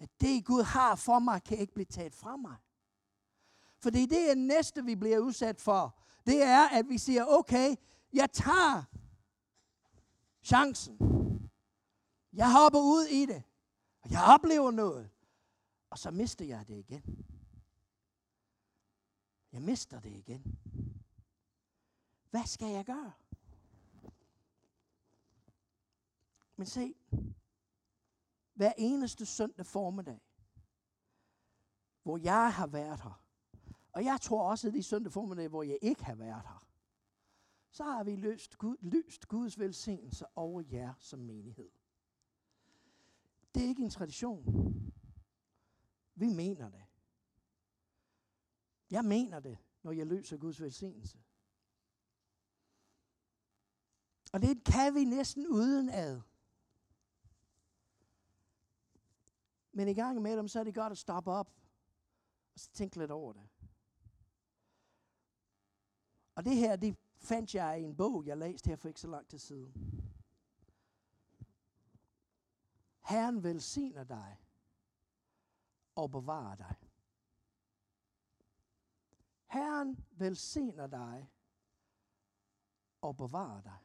at 0.00 0.20
det 0.20 0.44
Gud 0.44 0.62
har 0.62 0.94
for 0.94 1.18
mig, 1.18 1.42
kan 1.42 1.58
ikke 1.58 1.74
blive 1.74 1.84
taget 1.84 2.14
fra 2.14 2.36
mig? 2.36 2.56
For 3.78 3.90
det 3.90 4.02
er 4.02 4.06
det 4.06 4.38
næste, 4.38 4.84
vi 4.84 4.94
bliver 4.94 5.18
udsat 5.18 5.60
for. 5.60 5.98
Det 6.26 6.42
er, 6.42 6.68
at 6.68 6.88
vi 6.88 6.98
siger, 6.98 7.24
okay, 7.24 7.76
jeg 8.12 8.32
tager 8.32 8.84
chancen. 10.42 10.98
Jeg 12.32 12.52
hopper 12.52 12.78
ud 12.80 13.04
i 13.04 13.26
det. 13.26 13.42
Og 14.00 14.10
jeg 14.10 14.22
oplever 14.34 14.70
noget. 14.70 15.10
Og 15.90 15.98
så 15.98 16.10
mister 16.10 16.44
jeg 16.44 16.68
det 16.68 16.74
igen. 16.74 17.26
Jeg 19.52 19.62
mister 19.62 20.00
det 20.00 20.10
igen. 20.10 20.58
Hvad 22.30 22.44
skal 22.44 22.68
jeg 22.68 22.84
gøre? 22.84 23.12
Men 26.56 26.66
se, 26.66 26.94
hver 28.60 28.72
eneste 28.78 29.26
søndag 29.26 29.66
formiddag, 29.66 30.20
hvor 32.02 32.16
jeg 32.16 32.54
har 32.54 32.66
været 32.66 33.00
her, 33.00 33.22
og 33.92 34.04
jeg 34.04 34.20
tror 34.20 34.50
også, 34.50 34.68
at 34.68 34.74
de 34.74 34.82
søndag 34.82 35.12
formiddag, 35.12 35.48
hvor 35.48 35.62
jeg 35.62 35.78
ikke 35.82 36.04
har 36.04 36.14
været 36.14 36.42
her, 36.42 36.66
så 37.70 37.84
har 37.84 38.04
vi 38.04 38.16
løst, 38.16 38.58
Gud, 38.58 38.76
løst 38.80 39.28
Guds 39.28 39.58
velsignelse 39.58 40.26
over 40.36 40.62
jer 40.72 40.94
som 40.98 41.18
menighed. 41.18 41.70
Det 43.54 43.64
er 43.64 43.68
ikke 43.68 43.82
en 43.82 43.90
tradition. 43.90 44.44
Vi 46.14 46.28
mener 46.28 46.70
det. 46.70 46.84
Jeg 48.90 49.04
mener 49.04 49.40
det, 49.40 49.58
når 49.82 49.92
jeg 49.92 50.06
løser 50.06 50.36
Guds 50.36 50.60
velsignelse. 50.60 51.18
Og 54.32 54.42
det 54.42 54.64
kan 54.64 54.94
vi 54.94 55.04
næsten 55.04 55.46
uden 55.46 55.88
ad. 55.88 56.20
Men 59.80 59.88
i 59.88 59.94
gang 59.94 60.22
med 60.22 60.36
dem, 60.36 60.48
så 60.48 60.60
er 60.60 60.64
det 60.64 60.74
godt 60.74 60.90
at 60.90 60.98
stoppe 60.98 61.30
op 61.30 61.52
og 62.54 62.60
tænke 62.72 62.98
lidt 62.98 63.10
over 63.10 63.32
det. 63.32 63.48
Og 66.34 66.44
det 66.44 66.56
her, 66.56 66.76
det 66.76 66.96
fandt 67.16 67.54
jeg 67.54 67.80
i 67.80 67.84
en 67.84 67.96
bog, 67.96 68.26
jeg 68.26 68.38
læste 68.38 68.68
her 68.68 68.76
for 68.76 68.88
ikke 68.88 69.00
så 69.00 69.08
lang 69.08 69.28
tid 69.28 69.38
siden. 69.38 69.72
Herren 73.00 73.42
velsigner 73.42 74.04
dig 74.04 74.38
og 75.94 76.10
bevarer 76.10 76.56
dig. 76.56 76.74
Herren 79.46 80.04
velsigner 80.10 80.86
dig 80.86 81.30
og 83.00 83.16
bevarer 83.16 83.62
dig. 83.62 83.78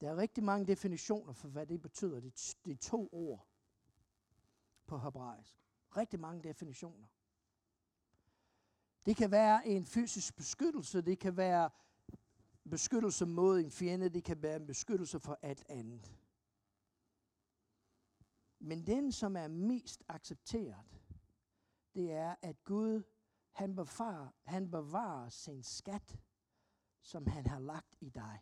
Der 0.00 0.10
er 0.10 0.16
rigtig 0.16 0.44
mange 0.44 0.66
definitioner 0.66 1.32
for, 1.32 1.48
hvad 1.48 1.66
det 1.66 1.82
betyder. 1.82 2.20
Det 2.20 2.56
de 2.64 2.74
to 2.74 3.08
ord 3.12 3.53
på 4.86 4.98
hebraisk. 4.98 5.58
Rigtig 5.96 6.20
mange 6.20 6.42
definitioner. 6.42 7.06
Det 9.06 9.16
kan 9.16 9.30
være 9.30 9.66
en 9.66 9.86
fysisk 9.86 10.36
beskyttelse, 10.36 11.00
det 11.00 11.18
kan 11.18 11.36
være 11.36 11.70
beskyttelse 12.70 13.26
mod 13.26 13.60
en 13.60 13.70
fjende, 13.70 14.08
det 14.08 14.24
kan 14.24 14.42
være 14.42 14.56
en 14.56 14.66
beskyttelse 14.66 15.20
for 15.20 15.38
alt 15.42 15.64
andet. 15.68 16.12
Men 18.58 18.86
den, 18.86 19.12
som 19.12 19.36
er 19.36 19.48
mest 19.48 20.02
accepteret, 20.08 20.84
det 21.94 22.12
er, 22.12 22.34
at 22.42 22.64
Gud, 22.64 23.02
han 23.52 23.76
bevarer, 23.76 24.28
han 24.42 24.70
bevarer 24.70 25.28
sin 25.28 25.62
skat, 25.62 26.18
som 27.02 27.26
han 27.26 27.46
har 27.46 27.58
lagt 27.58 27.96
i 28.00 28.08
dig. 28.08 28.38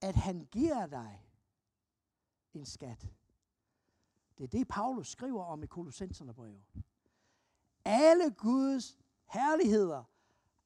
At 0.00 0.14
han 0.14 0.44
giver 0.44 0.86
dig 0.86 1.26
en 2.52 2.66
skat. 2.66 3.06
Det 4.38 4.44
er 4.44 4.48
det, 4.48 4.68
Paulus 4.68 5.08
skriver 5.08 5.44
om 5.44 5.62
i 5.62 5.66
Kolossenserne 5.66 6.34
brev. 6.34 6.60
Alle 7.84 8.34
Guds 8.34 8.98
herligheder 9.24 10.04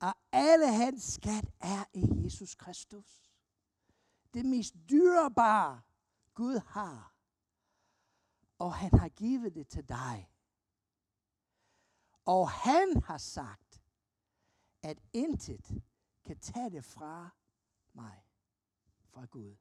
og 0.00 0.14
alle 0.32 0.74
hans 0.74 1.02
skat 1.02 1.52
er 1.60 1.84
i 1.92 2.24
Jesus 2.24 2.54
Kristus. 2.54 3.32
Det 4.34 4.46
mest 4.46 4.74
dyrebare 4.90 5.80
Gud 6.34 6.60
har. 6.66 7.14
Og 8.58 8.74
han 8.74 8.90
har 8.98 9.08
givet 9.08 9.54
det 9.54 9.68
til 9.68 9.88
dig. 9.88 10.30
Og 12.24 12.50
han 12.50 13.02
har 13.02 13.18
sagt, 13.18 13.82
at 14.82 15.02
intet 15.12 15.82
kan 16.24 16.38
tage 16.38 16.70
det 16.70 16.84
fra 16.84 17.30
mig, 17.92 18.24
fra 19.02 19.24
Gud. 19.24 19.56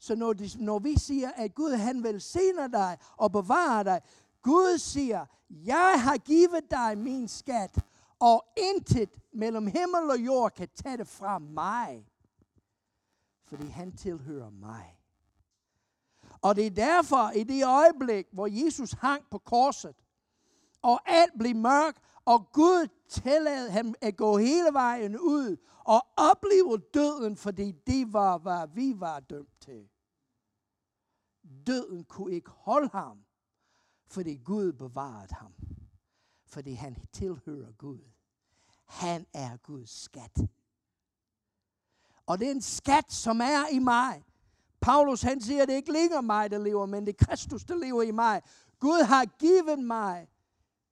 Så 0.00 0.14
når, 0.14 0.32
de, 0.32 0.50
når 0.58 0.78
vi 0.78 0.98
siger, 0.98 1.30
at 1.36 1.54
Gud 1.54 1.72
han 1.72 2.02
velsigner 2.02 2.66
dig 2.66 2.98
og 3.16 3.32
bevarer 3.32 3.82
dig, 3.82 4.00
Gud 4.42 4.78
siger, 4.78 5.26
jeg 5.50 6.02
har 6.02 6.16
givet 6.16 6.70
dig 6.70 6.98
min 6.98 7.28
skat, 7.28 7.78
og 8.20 8.44
intet 8.56 9.18
mellem 9.32 9.66
himmel 9.66 10.10
og 10.10 10.18
jord 10.18 10.52
kan 10.52 10.68
tage 10.74 10.96
det 10.96 11.08
fra 11.08 11.38
mig. 11.38 12.06
Fordi 13.44 13.66
han 13.66 13.96
tilhører 13.96 14.50
mig. 14.50 14.96
Og 16.42 16.56
det 16.56 16.66
er 16.66 16.70
derfor, 16.70 17.30
i 17.30 17.44
det 17.44 17.66
øjeblik, 17.66 18.26
hvor 18.32 18.46
Jesus 18.46 18.92
hang 18.92 19.24
på 19.30 19.38
korset, 19.38 19.96
og 20.82 21.00
alt 21.06 21.32
blev 21.38 21.56
mørk, 21.56 21.96
og 22.24 22.52
Gud 22.52 22.88
tillade 23.08 23.70
ham 23.70 23.94
at 24.00 24.16
gå 24.16 24.38
hele 24.38 24.68
vejen 24.72 25.18
ud 25.18 25.56
og 25.84 26.06
opleve 26.16 26.78
døden, 26.94 27.36
fordi 27.36 27.72
det 27.72 28.12
var, 28.12 28.38
hvad 28.38 28.68
vi 28.74 28.94
var 28.96 29.20
dømt 29.20 29.60
til. 29.60 29.88
Døden 31.66 32.04
kunne 32.04 32.34
ikke 32.34 32.50
holde 32.50 32.88
ham, 32.88 33.24
fordi 34.06 34.36
Gud 34.36 34.72
bevarede 34.72 35.34
ham. 35.34 35.54
Fordi 36.46 36.72
han 36.72 36.96
tilhører 37.12 37.72
Gud. 37.72 38.00
Han 38.84 39.26
er 39.32 39.56
Guds 39.56 40.02
skat. 40.02 40.38
Og 42.26 42.38
det 42.38 42.46
er 42.46 42.52
en 42.52 42.62
skat, 42.62 43.12
som 43.12 43.40
er 43.40 43.68
i 43.72 43.78
mig. 43.78 44.24
Paulus 44.80 45.22
han 45.22 45.40
siger, 45.40 45.62
at 45.62 45.68
det 45.68 45.74
ikke 45.74 45.92
længere 45.92 46.22
mig, 46.22 46.50
der 46.50 46.58
lever, 46.58 46.86
men 46.86 47.06
det 47.06 47.20
er 47.20 47.24
Kristus, 47.24 47.64
der 47.64 47.74
lever 47.74 48.02
i 48.02 48.10
mig. 48.10 48.42
Gud 48.78 49.02
har 49.02 49.24
givet 49.24 49.78
mig 49.78 50.28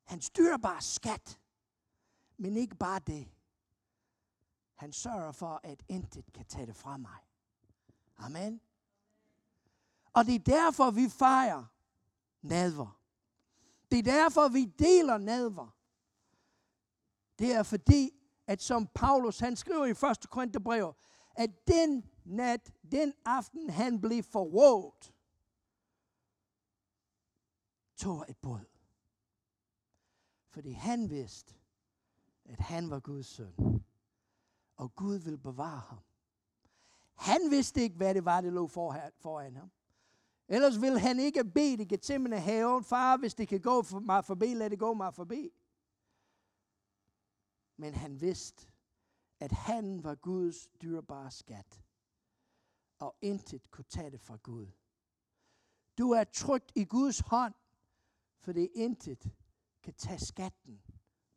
hans 0.05 0.31
dyrbare 0.31 0.83
skat. 0.83 1.41
Men 2.37 2.57
ikke 2.57 2.77
bare 2.77 3.01
det. 3.07 3.29
Han 4.75 4.93
sørger 4.93 5.33
for, 5.33 5.61
at 5.63 5.83
intet 5.89 6.33
kan 6.33 6.45
tage 6.47 6.67
det 6.67 6.77
fra 6.77 6.97
mig. 6.97 7.19
Amen. 8.17 8.61
Og 10.19 10.27
det 10.27 10.35
er 10.35 10.39
derfor, 10.39 10.91
vi 10.91 11.09
fejrer 11.09 11.65
nadver. 12.43 13.01
Det 13.91 13.99
er 13.99 14.03
derfor, 14.03 14.49
vi 14.49 14.65
deler 14.65 15.19
nadver. 15.19 15.77
Det 17.39 17.55
er 17.55 17.63
fordi, 17.63 18.11
at 18.47 18.63
som 18.63 18.87
Paulus 18.87 19.39
han 19.39 19.57
skriver 19.57 19.87
i 19.87 19.91
1. 19.91 20.31
Korintherbrev, 20.31 20.95
at 21.35 21.69
den 21.69 22.11
nat, 22.25 22.73
den 22.93 23.15
aften, 23.25 23.71
han 23.71 24.01
blev 24.01 24.23
forrådt, 24.23 25.15
tog 27.97 28.25
et 28.29 28.37
båd. 28.37 28.67
Fordi 30.49 30.73
han 30.73 31.11
vidste, 31.11 31.55
at 32.45 32.61
han 32.61 32.91
var 32.91 33.01
Guds 33.01 33.27
søn. 33.27 33.85
Og 34.77 34.95
Gud 34.95 35.19
vil 35.19 35.39
bevare 35.39 35.81
ham. 35.81 35.99
Han 37.15 37.51
vidste 37.51 37.81
ikke, 37.81 37.97
hvad 37.97 38.15
det 38.15 38.25
var, 38.25 38.41
det 38.41 38.53
lå 38.53 38.67
foran 38.67 39.57
ham. 39.57 39.71
Ellers 40.49 40.81
vil 40.81 40.99
han 40.99 41.19
ikke 41.19 41.45
bede 41.45 41.83
i 41.83 41.87
Gethsemane 41.87 42.41
haven, 42.41 42.85
far, 42.85 43.17
hvis 43.17 43.35
det 43.35 43.49
kan 43.49 43.61
gå 43.61 43.83
for 43.83 43.99
mig 43.99 44.25
forbi, 44.25 44.55
lad 44.55 44.71
det 44.71 44.79
gå 44.79 44.95
mig 44.95 45.15
forbi. 45.15 45.51
Men 47.77 47.95
han 47.95 48.21
vidste, 48.21 48.67
at 49.41 49.53
han 49.53 50.05
var 50.05 50.15
Guds 50.15 50.69
dyrbare 50.83 51.31
skat, 51.31 51.83
og 52.99 53.17
intet 53.21 53.71
kunne 53.71 53.85
tage 53.85 54.11
det 54.11 54.21
fra 54.21 54.37
Gud. 54.37 54.67
Du 55.99 56.11
er 56.11 56.25
trygt 56.25 56.73
i 56.75 56.85
Guds 56.85 57.19
hånd, 57.19 57.55
for 58.39 58.53
det 58.53 58.71
intet 58.75 59.31
kan 59.83 59.95
tage 59.95 60.19
skatten 60.19 60.83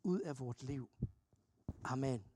ud 0.02 0.20
af 0.20 0.38
vort 0.38 0.62
liv. 0.62 0.90
Amen. 1.84 2.31